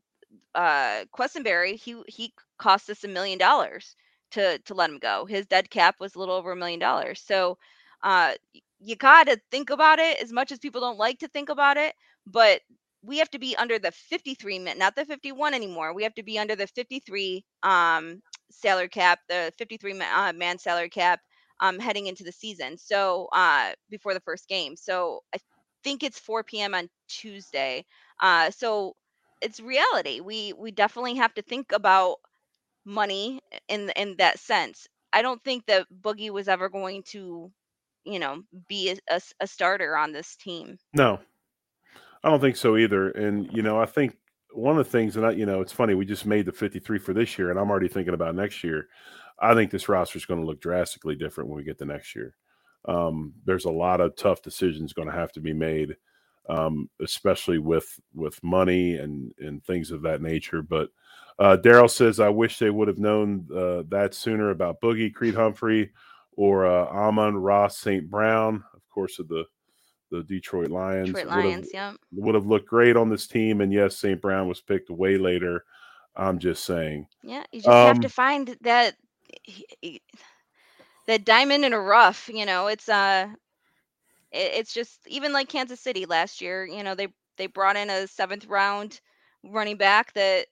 [0.55, 3.97] uh Quessenberry, he he cost us a million dollars
[4.33, 5.27] to to let him go.
[5.27, 7.21] His dead cap was a little over a million dollars.
[7.21, 7.59] So
[8.03, 8.35] uh
[8.81, 11.95] you gotta think about it as much as people don't like to think about it,
[12.27, 12.61] but
[13.03, 15.95] we have to be under the 53 min, not the 51 anymore.
[15.95, 20.59] We have to be under the 53 um salary cap, the 53 ma- uh, man
[20.59, 21.21] salary cap
[21.61, 22.79] um heading into the season.
[22.79, 24.77] So uh before the first game.
[24.77, 25.39] So I
[25.87, 26.75] think it's 4 p.m.
[26.75, 27.85] on Tuesday.
[28.21, 28.97] Uh so
[29.41, 30.19] it's reality.
[30.19, 32.17] We we definitely have to think about
[32.85, 34.89] money in in that sense.
[35.13, 37.53] I don't think that Boogie was ever going to,
[38.05, 40.77] you know, be a a starter on this team.
[40.93, 41.21] No,
[42.25, 43.11] I don't think so either.
[43.11, 44.17] And you know, I think
[44.53, 45.95] one of the things, and I, you know, it's funny.
[45.95, 48.89] We just made the 53 for this year, and I'm already thinking about next year.
[49.39, 52.17] I think this roster is going to look drastically different when we get to next
[52.17, 52.35] year.
[52.87, 55.97] Um, there's a lot of tough decisions going to have to be made,
[56.49, 60.63] um, especially with with money and and things of that nature.
[60.63, 60.91] But
[61.39, 65.35] uh, Daryl says, "I wish they would have known uh, that sooner about Boogie Creed
[65.35, 65.91] Humphrey
[66.33, 68.09] or uh, Amon-Ra St.
[68.11, 69.45] Brown, of course, of the
[70.13, 71.09] the Detroit Lions.
[71.09, 71.93] Detroit would have- Lions, yeah.
[72.13, 73.61] would have looked great on this team.
[73.61, 74.21] And yes, St.
[74.21, 75.65] Brown was picked way later.
[76.15, 77.09] I'm just saying.
[77.25, 78.95] Yeah, you just have to Um, find that
[79.43, 80.03] he- he-
[81.07, 82.69] that diamond in a rough, you know.
[82.69, 83.29] It's uh
[84.33, 87.91] it, it's just even like Kansas City last year, you know, they they brought in
[87.91, 89.01] a 7th round
[89.45, 90.47] running back that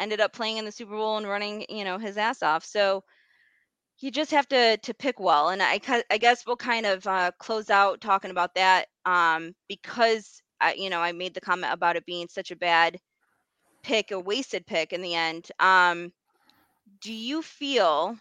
[0.00, 2.64] ended up playing in the Super Bowl and running, you know, his ass off.
[2.64, 3.04] So
[4.00, 5.78] you just have to to pick well and i
[6.10, 10.90] i guess we'll kind of uh, close out talking about that um because I, you
[10.90, 12.98] know i made the comment about it being such a bad
[13.82, 16.12] pick a wasted pick in the end um
[17.02, 18.16] do you feel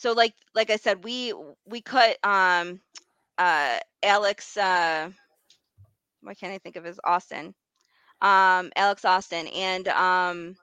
[0.00, 1.34] so like like i said we
[1.66, 2.80] we cut um
[3.36, 5.10] uh alex uh
[6.22, 7.54] why can't i think of his austin.
[8.22, 10.56] Um alex austin and um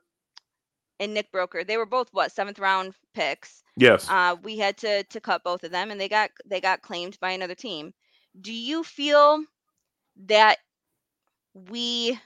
[1.00, 1.64] and nick broeker.
[1.66, 3.64] They were both what seventh round picks.
[3.76, 4.08] Yes.
[4.10, 7.18] uh, we had to to cut both of them and they got they got claimed
[7.20, 7.94] by another team.
[8.42, 9.44] Do you feel
[10.26, 10.58] that
[11.54, 12.20] we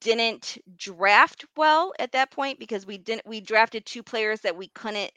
[0.00, 2.60] didn't draft well at that point?
[2.60, 5.10] Because we didn't we drafted two players that we couldn't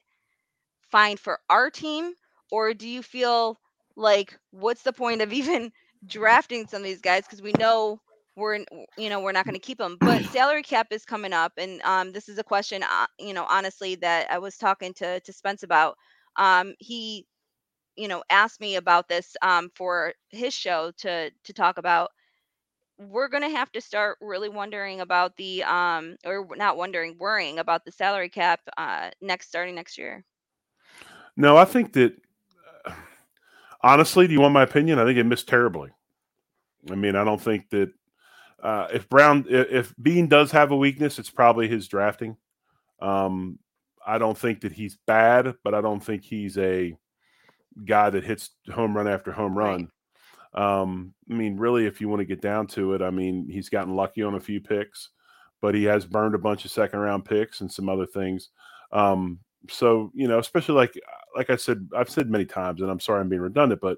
[0.96, 2.14] find for our team
[2.52, 3.60] or do you feel
[3.96, 5.72] like what's the point of even
[6.06, 7.24] drafting some of these guys?
[7.24, 8.02] Because we know
[8.36, 8.60] we're
[8.98, 11.82] you know we're not going to keep them But salary cap is coming up, and
[11.84, 15.34] um, this is a question uh, you know honestly that I was talking to to
[15.34, 15.98] Spence about.
[16.38, 17.28] Um, he
[17.96, 22.12] you know asked me about this um, for his show to to talk about.
[22.98, 27.60] We're going to have to start really wondering about the um or not wondering worrying
[27.60, 30.26] about the salary cap uh next starting next year
[31.38, 32.16] no i think that
[32.86, 32.92] uh,
[33.82, 35.90] honestly do you want my opinion i think it missed terribly
[36.92, 37.92] i mean i don't think that
[38.64, 42.36] uh if brown if, if beane does have a weakness it's probably his drafting
[43.02, 43.60] um
[44.06, 46.96] i don't think that he's bad but i don't think he's a
[47.84, 49.90] guy that hits home run after home run right.
[50.56, 53.70] Um, I mean, really, if you want to get down to it, I mean, he's
[53.70, 55.10] gotten lucky on a few picks,
[55.62, 58.50] but he has burned a bunch of second round picks and some other things.
[58.94, 59.40] Um,
[59.70, 61.00] so you know, especially like
[61.36, 63.98] like I said, I've said many times, and I'm sorry I'm being redundant, but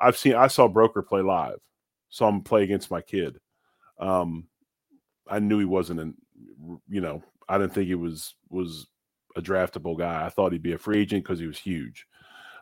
[0.00, 1.58] I've seen I saw Broeker play live,
[2.08, 3.38] saw him play against my kid.
[3.98, 4.46] Um,
[5.28, 6.14] I knew he wasn't an,
[6.88, 8.86] you know, I didn't think he was was
[9.36, 10.24] a draftable guy.
[10.24, 12.06] I thought he'd be a free agent because he was huge.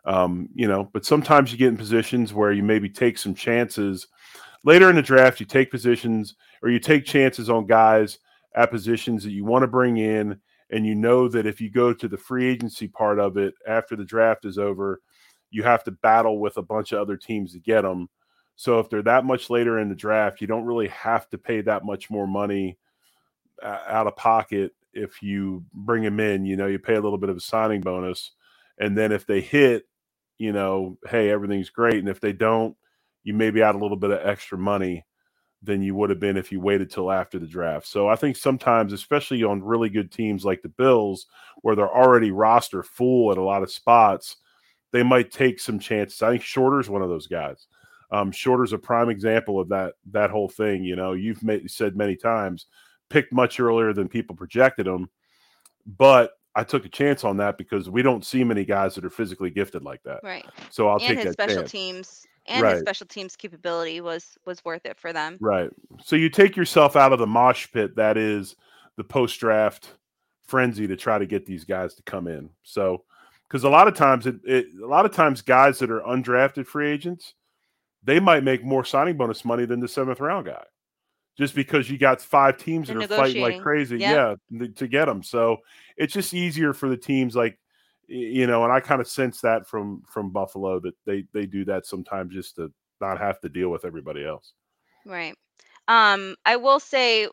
[0.05, 4.09] Um, you know, but sometimes you get in positions where you maybe take some chances
[4.65, 5.39] later in the draft.
[5.39, 8.19] You take positions or you take chances on guys
[8.55, 10.41] at positions that you want to bring in,
[10.73, 13.95] and you know that if you go to the free agency part of it after
[13.95, 15.01] the draft is over,
[15.51, 18.09] you have to battle with a bunch of other teams to get them.
[18.57, 21.61] So if they're that much later in the draft, you don't really have to pay
[21.61, 22.79] that much more money
[23.63, 26.47] uh, out of pocket if you bring them in.
[26.47, 28.33] You know, you pay a little bit of a signing bonus,
[28.79, 29.85] and then if they hit,
[30.39, 31.97] you know, hey, everything's great.
[31.97, 32.75] And if they don't,
[33.25, 35.05] you may be out a little bit of extra money
[35.63, 37.87] than you would have been if you waited till after the draft.
[37.87, 41.27] So I think sometimes, especially on really good teams like the Bills,
[41.63, 44.37] where they're already roster full at a lot of spots,
[44.91, 46.21] they might take some chances.
[46.21, 47.67] I think Shorter's one of those guys.
[48.11, 50.85] Um, Shorter's a prime example of that that whole thing.
[50.85, 52.67] You know, you've made, said many times,
[53.09, 55.09] picked much earlier than people projected him,
[55.87, 59.11] but I took a chance on that because we don't see many guys that are
[59.11, 60.21] physically gifted like that.
[60.23, 60.45] Right.
[60.71, 61.71] So I'll and take his that special chance.
[61.71, 62.73] teams and Right.
[62.73, 65.39] his special teams capability was was worth it for them.
[65.41, 65.71] Right.
[66.03, 68.57] So you take yourself out of the mosh pit that is
[68.97, 69.95] the post draft
[70.47, 72.51] frenzy to try to get these guys to come in.
[72.63, 73.05] So
[73.49, 76.67] because a lot of times it, it a lot of times guys that are undrafted
[76.67, 77.35] free agents,
[78.03, 80.65] they might make more signing bonus money than the seventh round guy.
[81.39, 84.39] Just because you got five teams They're that are fighting like crazy, Yep.
[84.53, 85.23] yeah, to get them.
[85.23, 85.59] So
[85.97, 87.59] it's just easier for the teams like
[88.13, 91.65] you know, and I kind of sense that from from Buffalo that they they do
[91.65, 94.53] that sometimes just to not have to deal with everybody else.
[95.07, 95.35] Right.
[95.89, 97.29] Um, I will say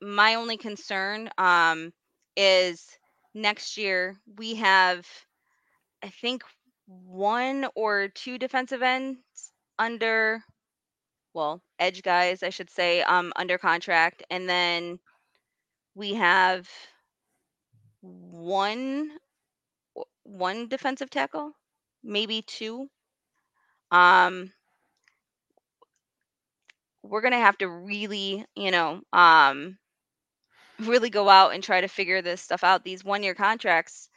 [0.00, 1.92] my only concern um
[2.36, 2.86] is
[3.34, 5.06] next year we have
[6.02, 6.42] I think
[6.86, 9.18] one or two defensive ends
[9.78, 10.42] under
[11.34, 15.00] well, edge guys, I should say, um under contract and then
[15.96, 16.68] we have
[18.00, 19.10] one
[20.30, 21.52] one defensive tackle,
[22.02, 22.88] maybe two.
[23.90, 24.52] Um
[27.02, 29.78] we're gonna have to really, you know, um,
[30.80, 32.84] really go out and try to figure this stuff out.
[32.84, 34.08] These one year contracts,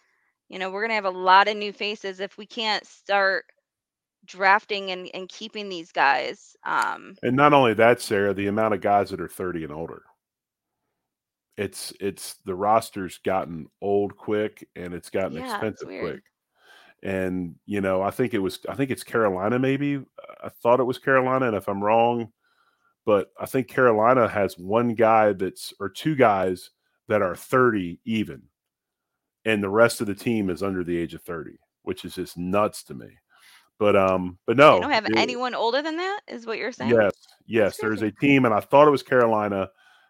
[0.49, 3.45] you know, we're gonna have a lot of new faces if we can't start
[4.25, 6.55] drafting and, and keeping these guys.
[6.65, 10.03] Um, And not only that, Sara, the amount of guys that are 30 and older.
[11.57, 16.01] It's it's the roster's gotten old quick and it's gotten Yeah, expensive weird.
[16.13, 16.23] quick.
[17.03, 20.03] And you know, I think it was I think it's Carolina maybe.
[20.43, 22.31] I thought it was Carolina and if I'm wrong,
[23.05, 26.71] but I think Carolina has one guy that's or two guys
[27.07, 28.43] that are 30 even.
[29.45, 31.51] And the rest of the team is under the age of 30,
[31.83, 33.09] which is just nuts to me.
[33.77, 34.75] But um but no.
[34.75, 36.91] they don't have it- anyone older than that, is what you're saying?
[36.95, 37.13] Yes,
[37.45, 37.77] yes.
[37.77, 39.69] There's a team, and I thought it was Carolina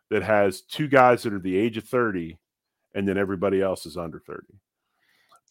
[0.09, 2.37] that has two guys that are the age of 30,
[2.95, 4.41] and then everybody else is under 30.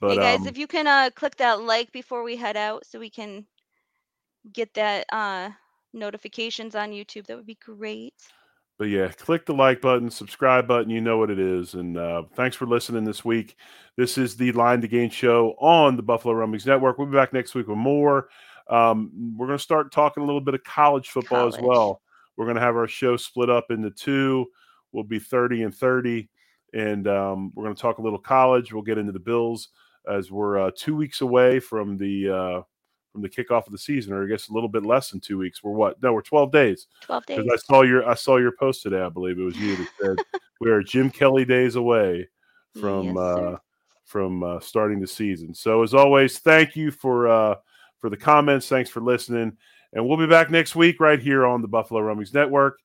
[0.00, 2.84] But hey guys, um, if you can uh click that like before we head out
[2.86, 3.46] so we can
[4.52, 5.50] get that uh
[5.92, 8.14] notifications on YouTube, that would be great.
[8.78, 10.90] but yeah, click the like button, subscribe button.
[10.90, 11.74] You know what it is.
[11.74, 13.56] And uh, thanks for listening this week.
[13.96, 16.98] This is the Line 2 Gain show on the Buffalo Rumblings Network.
[16.98, 18.28] We'll be back next week with more.
[18.68, 22.00] Um, we're going to start talking a little bit of college football as well.
[22.42, 24.46] We're going to have our show split up into two.
[24.90, 26.28] We'll be 30 and 30.
[26.74, 28.72] And um, we're going to talk a little college.
[28.72, 29.68] We'll get into the Bills
[30.10, 32.62] as we're uh, two weeks away from the uh,
[33.12, 35.38] from the kickoff of the season, or I guess a little bit less than two
[35.38, 35.62] weeks.
[35.62, 36.02] We're what?
[36.02, 36.88] No, we're 12 days.
[37.02, 37.46] 12 days.
[37.52, 39.02] I saw your I saw your post today.
[39.02, 42.28] I believe it was you that said we are Jim Kelly days away
[42.80, 43.56] from Yes, uh,
[44.04, 45.54] from uh, starting the season.
[45.54, 47.54] So as always, thank you for uh,
[47.98, 48.68] for the comments.
[48.68, 49.56] Thanks for listening,
[49.92, 52.78] and we'll be back next week right here on the Buffalo Rumblings Network.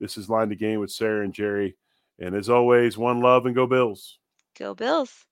[0.00, 1.76] This is Line the Game with Sara and Jerry.
[2.18, 4.18] And as always, one love and go Bills.
[4.58, 5.26] Go Bills.